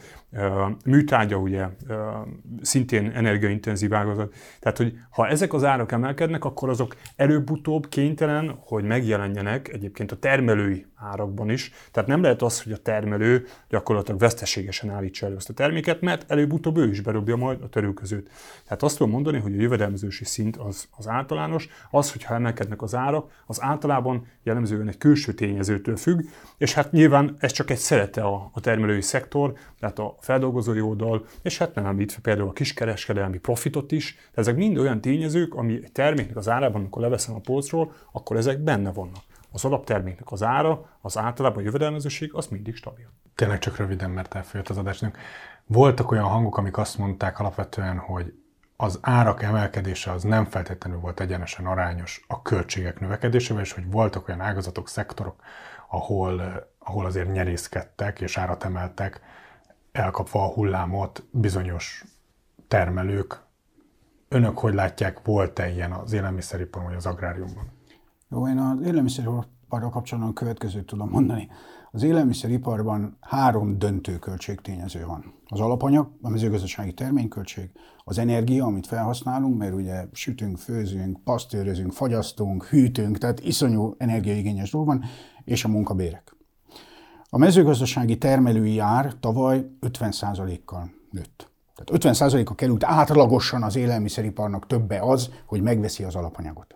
műtrágya 0.86 1.38
ugye 1.38 1.68
szintén 2.62 3.12
energiaintenzív 3.12 3.94
ágazat. 3.94 4.34
Tehát, 4.60 4.78
hogy 4.78 4.98
ha 5.10 5.28
ezek 5.28 5.54
az 5.54 5.64
árak 5.64 5.92
emelkednek, 5.92 6.46
akkor 6.46 6.70
azok 6.70 6.96
előbb-utóbb 7.16 7.90
kénytelen, 7.90 8.58
hogy 8.60 8.84
megjelenjenek 8.84 9.68
egyébként 9.74 10.12
a 10.12 10.20
termelői 10.20 10.86
árakban 10.96 11.50
is. 11.50 11.72
Tehát 11.92 12.10
nem 12.10 12.22
lehet 12.22 12.42
az, 12.42 12.64
hogy 12.64 12.72
a 12.72 12.78
termelő 12.78 13.46
gyakorlatilag 13.70 14.20
veszteségesen 14.20 14.90
állítsa 14.90 15.26
elő 15.26 15.36
ezt 15.36 15.50
a 15.50 15.54
terméket, 15.54 16.02
mert 16.02 16.32
előbb-utóbb 16.32 16.78
ő 16.78 16.90
is 16.90 17.02
berobja 17.02 17.36
majd 17.36 17.62
a 17.62 17.70
törülközőt. 17.70 18.30
Tehát 18.64 18.84
azt 18.84 18.98
tudom 18.98 19.14
mondani, 19.14 19.40
hogy 19.40 19.54
a 19.54 19.62
jövedelmezősi 19.62 20.26
szint 20.26 20.58
az, 20.58 20.88
az 20.98 21.08
általános, 21.08 21.70
az, 21.92 22.12
hogyha 22.12 22.34
emelkednek 22.34 22.82
az 22.82 22.96
árak, 22.96 23.44
az 23.46 23.62
általában 23.62 24.28
jellemzően 24.44 24.88
egy 24.88 24.98
külső 24.98 25.34
tényezőtől 25.34 25.96
függ, 25.96 26.22
és 26.58 26.74
hát 26.74 26.92
nyilván 26.92 27.36
ez 27.40 27.52
csak 27.52 27.70
egy 27.70 27.78
szerete 27.78 28.22
a, 28.22 28.50
a 28.54 28.60
termelői 28.60 29.02
szektor, 29.02 29.54
tehát 29.80 30.00
a 30.00 30.16
feldolgozói 30.26 30.82
oldal, 30.82 31.26
és 31.42 31.58
hát 31.58 31.76
nem 31.76 31.86
említve 31.86 32.20
például 32.22 32.50
a 32.50 32.54
kiskereskedelmi 32.54 33.38
profitot 33.38 33.92
is. 33.92 34.16
Tehát 34.16 34.38
ezek 34.38 34.56
mind 34.56 34.78
olyan 34.78 35.02
tényezők, 35.02 35.56
ami 35.56 35.74
egy 35.74 35.92
terméknek 35.92 36.36
az 36.36 36.50
árában, 36.50 36.82
amikor 36.82 37.02
leveszem 37.02 37.36
a 37.36 37.40
polcról, 37.40 37.92
akkor 38.12 38.38
ezek 38.38 38.60
benne 38.60 38.92
vannak. 38.92 39.22
Az 39.52 39.66
alapterméknek 39.66 40.32
az 40.32 40.44
ára, 40.44 40.90
az 41.02 41.18
általában 41.18 41.60
a 41.60 41.66
jövedelmezőség, 41.66 42.34
az 42.34 42.48
mindig 42.48 42.76
stabil. 42.76 43.08
Tényleg 43.36 43.60
csak 43.60 43.78
röviden, 43.78 44.10
mert 44.10 44.36
elfolyott 44.36 44.70
az 44.70 44.78
adásnak. 44.78 45.18
Voltak 45.66 46.12
olyan 46.12 46.24
hangok, 46.24 46.58
amik 46.58 46.78
azt 46.78 46.98
mondták 46.98 47.40
alapvetően, 47.40 47.98
hogy 47.98 48.34
az 48.78 49.00
árak 49.02 49.44
emelkedése 49.44 50.12
az 50.12 50.24
nem 50.24 50.46
feltétlenül 50.46 51.00
volt 51.00 51.20
egyenesen 51.20 51.66
arányos 51.66 52.26
a 52.28 52.42
költségek 52.42 53.00
növekedésével, 53.00 53.64
és 53.64 53.72
hogy 53.72 53.92
voltak 53.92 54.28
olyan 54.28 54.42
ágazatok, 54.42 54.90
szektorok, 54.90 55.36
ahol, 55.90 56.68
ahol 56.80 57.06
azért 57.06 57.32
nyerészkedtek 57.32 58.22
és 58.22 58.38
árat 58.38 58.64
emeltek, 58.64 59.22
elkapva 59.96 60.44
a 60.44 60.54
hullámot 60.54 61.24
bizonyos 61.32 62.06
termelők. 62.68 63.44
Önök 64.28 64.58
hogy 64.58 64.74
látják, 64.74 65.26
volt-e 65.26 65.70
ilyen 65.72 65.92
az 65.92 66.14
élelmiszeriparban 66.14 66.90
vagy 66.90 66.98
az 66.98 67.06
agráriumban? 67.06 67.72
Jó, 68.30 68.48
én 68.48 68.58
az 68.58 68.82
élelmiszeriparral 68.82 69.90
kapcsolatban 69.90 70.32
a 70.32 70.34
következőt 70.34 70.86
tudom 70.86 71.10
mondani. 71.10 71.50
Az 71.92 72.04
élelmiszeriparban 72.04 73.18
három 73.22 73.78
döntő 73.78 74.20
költségtényező 74.20 75.06
van. 75.06 75.34
Az 75.46 75.60
alapanyag, 75.60 76.12
a 76.22 76.30
mezőgazdasági 76.30 76.94
terményköltség, 76.94 77.72
az 78.04 78.18
energia, 78.18 78.66
amit 78.66 78.88
felhasználunk, 78.88 79.58
mert 79.58 79.74
ugye 79.74 80.06
sütünk, 80.12 80.58
főzünk, 80.58 81.24
pasztőrözünk, 81.24 81.92
fagyasztunk, 81.92 82.66
hűtünk, 82.66 83.18
tehát 83.18 83.40
iszonyú 83.40 83.96
energiaigényes 83.98 84.72
dolog 84.72 84.88
van, 84.88 85.04
és 85.44 85.64
a 85.64 85.68
munkabérek. 85.68 86.35
A 87.30 87.38
mezőgazdasági 87.38 88.18
termelői 88.18 88.80
ár 88.80 89.14
tavaly 89.20 89.66
50%-kal 89.82 90.92
nőtt. 91.12 91.50
Tehát 91.76 92.20
50%-a 92.20 92.56
került 92.56 92.84
átlagosan 92.84 93.64
az 93.64 93.76
élelmiszeriparnak 93.76 94.68
többe 94.68 95.00
az, 95.00 95.30
hogy 95.46 95.62
megveszi 95.62 96.04
az 96.04 96.16
alapanyagot. 96.16 96.76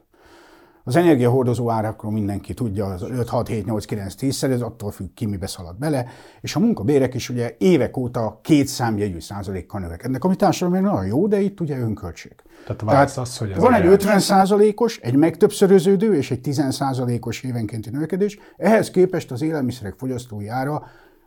Az 0.84 0.96
energiahordozó 0.96 1.70
árakról 1.70 2.12
mindenki 2.12 2.54
tudja, 2.54 2.86
az 2.86 3.02
5, 3.02 3.30
6, 3.30 3.48
7, 3.48 3.66
8, 3.66 3.86
9, 3.86 4.16
10 4.16 4.44
ez 4.44 4.62
attól 4.62 4.92
függ 4.92 5.14
ki, 5.14 5.26
mibe 5.26 5.48
szalad 5.48 5.78
bele, 5.78 6.06
és 6.42 6.56
a 6.56 6.60
munkabérek 6.60 7.14
is 7.14 7.30
ugye 7.30 7.56
évek 7.58 7.98
óta 7.98 8.40
két 8.44 8.68
számjegyű 8.68 9.20
százalékkal 9.20 9.80
növekednek, 9.80 10.24
ami 10.24 10.36
társadalmi 10.36 10.88
nagyon 10.88 11.06
jó, 11.06 11.28
de 11.28 11.40
itt 11.40 11.60
ugye 11.60 11.80
önköltség. 11.80 12.36
Tehát, 12.66 12.86
Tehát 12.86 13.18
az, 13.18 13.38
hogy 13.38 13.56
van 13.56 13.74
egy 13.74 13.86
50 13.86 14.20
százalékos, 14.20 14.98
egy 14.98 15.16
megtöbbszöröződő 15.16 16.16
és 16.16 16.32
egy 16.32 16.42
10 16.42 16.64
százalékos 16.70 17.44
évenkénti 17.44 17.90
növekedés, 17.90 18.40
ehhez 18.58 18.92
képest 18.92 19.32
az 19.32 19.42
élelmiszerek 19.42 19.94
fogyasztói 19.98 20.48
ára 20.48 20.84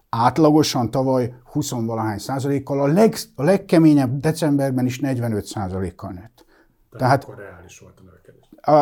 átlagosan 0.08 0.90
tavaly 0.90 1.34
20-valahány 1.54 2.18
százalékkal, 2.18 2.80
a, 2.80 2.86
leg, 2.86 3.14
a 3.34 3.42
legkeményebb 3.42 4.20
decemberben 4.20 4.86
is 4.86 5.00
45 5.00 5.44
százalékkal 5.44 6.10
nőtt. 6.10 6.44
Tehát, 6.44 6.98
Tehát 6.98 7.24
akkor 7.24 7.36
reális 7.36 7.78
volt 7.78 7.98
a 7.98 8.02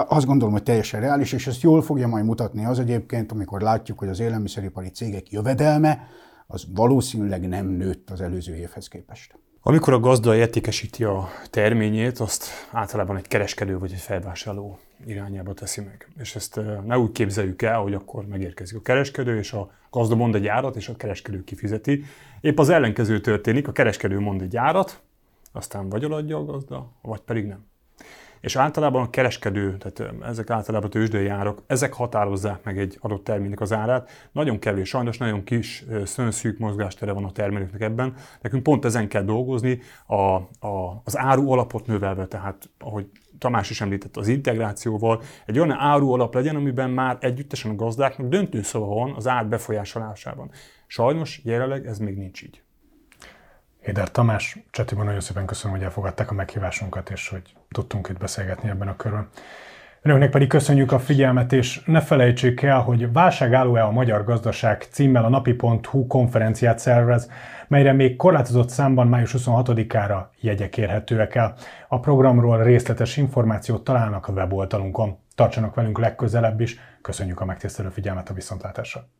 azt 0.09 0.27
gondolom, 0.27 0.53
hogy 0.53 0.63
teljesen 0.63 1.01
reális, 1.01 1.33
és 1.33 1.47
ezt 1.47 1.63
jól 1.63 1.83
fogja 1.83 2.07
majd 2.07 2.25
mutatni 2.25 2.65
az 2.65 2.79
egyébként, 2.79 3.33
amikor 3.33 3.61
látjuk, 3.61 3.99
hogy 3.99 4.09
az 4.09 4.21
élelmiszeripari 4.21 4.89
cégek 4.89 5.31
jövedelme 5.31 6.09
az 6.47 6.67
valószínűleg 6.75 7.49
nem 7.49 7.67
nőtt 7.67 8.11
az 8.11 8.21
előző 8.21 8.57
évhez 8.57 8.89
képest. 8.89 9.39
Amikor 9.63 9.93
a 9.93 10.01
gazda 10.01 10.37
értékesíti 10.37 11.05
a 11.05 11.29
terményét, 11.51 12.19
azt 12.19 12.45
általában 12.73 13.17
egy 13.17 13.29
kereskedő 13.29 13.79
vagy 13.79 13.93
egy 13.93 14.01
felvásárló 14.01 14.79
irányába 15.07 15.55
teszi 15.55 15.81
meg. 15.81 16.09
És 16.19 16.35
ezt 16.35 16.61
ne 16.87 16.99
úgy 16.99 17.13
képzeljük 17.13 17.63
el, 17.63 17.81
hogy 17.81 17.95
akkor 17.95 18.27
megérkezik 18.27 18.77
a 18.77 18.83
kereskedő, 18.83 19.39
és 19.39 19.53
a 19.53 19.71
gazda 19.91 20.15
mond 20.15 20.35
egy 20.35 20.47
árat, 20.47 20.77
és 20.77 20.89
a 20.89 20.97
kereskedő 20.97 21.45
kifizeti. 21.45 22.05
Épp 22.41 22.59
az 22.59 22.69
ellenkező 22.69 23.21
történik, 23.21 23.69
a 23.69 23.73
kereskedő 23.73 24.19
mond 24.19 24.43
egy 24.43 24.57
árat, 24.57 25.01
aztán 25.53 25.89
vagy 25.89 26.05
eladja 26.05 26.37
a 26.37 26.45
gazda, 26.45 26.91
vagy 27.03 27.21
pedig 27.21 27.47
nem. 27.47 27.70
És 28.41 28.57
általában 28.57 29.03
a 29.03 29.11
kereskedő, 29.11 29.77
tehát 29.77 30.15
ezek 30.23 30.51
általában 30.51 30.91
tőzsdei 30.91 31.27
árak, 31.27 31.63
ezek 31.67 31.93
határozzák 31.93 32.65
meg 32.65 32.79
egy 32.79 32.99
adott 33.01 33.25
terméknek 33.25 33.61
az 33.61 33.73
árát. 33.73 34.11
Nagyon 34.33 34.59
kevés, 34.59 34.89
sajnos 34.89 35.19
nagyon 35.19 35.45
kis, 35.45 35.85
szűk 36.31 36.59
mozgástere 36.59 37.13
van 37.13 37.25
a 37.25 37.33
termelőknek 37.33 37.81
ebben. 37.81 38.15
Nekünk 38.41 38.63
pont 38.63 38.85
ezen 38.85 39.09
kell 39.09 39.23
dolgozni, 39.23 39.81
a, 40.07 40.15
a, 40.67 41.03
az 41.05 41.19
áru 41.19 41.51
alapot 41.51 41.87
növelve, 41.87 42.27
tehát 42.27 42.69
ahogy 42.79 43.07
Tamás 43.39 43.71
is 43.71 43.81
említett, 43.81 44.17
az 44.17 44.29
integrációval, 44.29 45.23
egy 45.47 45.59
olyan 45.59 45.71
áru 45.71 46.13
alap 46.13 46.35
legyen, 46.35 46.57
amiben 46.57 46.91
már 46.91 47.19
együttesen 47.21 47.71
a 47.71 47.75
gazdáknak 47.75 48.29
döntő 48.29 48.63
szava 48.63 48.87
van 48.87 49.15
az 49.15 49.27
ár 49.27 49.47
befolyásolásában. 49.47 50.51
Sajnos 50.87 51.41
jelenleg 51.45 51.87
ez 51.87 51.99
még 51.99 52.17
nincs 52.17 52.43
így. 52.43 52.63
Éder 53.91 54.11
Tamás, 54.11 54.59
Csatibor, 54.71 55.05
nagyon 55.05 55.21
szépen 55.21 55.47
köszönöm, 55.47 55.77
hogy 55.77 55.85
elfogadták 55.85 56.31
a 56.31 56.35
meghívásunkat, 56.35 57.11
és 57.11 57.29
hogy 57.29 57.43
tudtunk 57.71 58.09
itt 58.09 58.19
beszélgetni 58.19 58.69
ebben 58.69 58.89
a 58.89 58.97
körben. 58.97 59.29
Önöknek 60.03 60.31
pedig 60.31 60.49
köszönjük 60.49 60.93
a 60.93 60.99
figyelmet, 60.99 61.53
és 61.53 61.83
ne 61.85 62.01
felejtsék 62.01 62.63
el, 62.63 62.81
hogy 62.81 63.13
Válságálló-e 63.13 63.85
a 63.85 63.91
magyar 63.91 64.25
gazdaság 64.25 64.87
címmel 64.91 65.25
a 65.25 65.29
napi.hu 65.29 66.07
konferenciát 66.07 66.79
szervez, 66.79 67.31
melyre 67.69 67.93
még 67.93 68.17
korlátozott 68.17 68.69
számban 68.69 69.07
május 69.07 69.35
26-ára 69.39 70.31
jegyek 70.41 70.77
érhetőek 70.77 71.35
el. 71.35 71.55
A 71.89 72.01
programról 72.01 72.63
részletes 72.63 73.17
információt 73.17 73.85
találnak 73.85 74.29
a 74.29 74.33
weboldalunkon. 74.33 75.19
Tartsanak 75.35 75.75
velünk 75.75 75.99
legközelebb 75.99 76.61
is, 76.61 76.79
köszönjük 77.03 77.41
a 77.41 77.45
megtisztelő 77.45 77.89
figyelmet 77.89 78.29
a 78.31 78.35
viszontlátásra! 78.35 79.20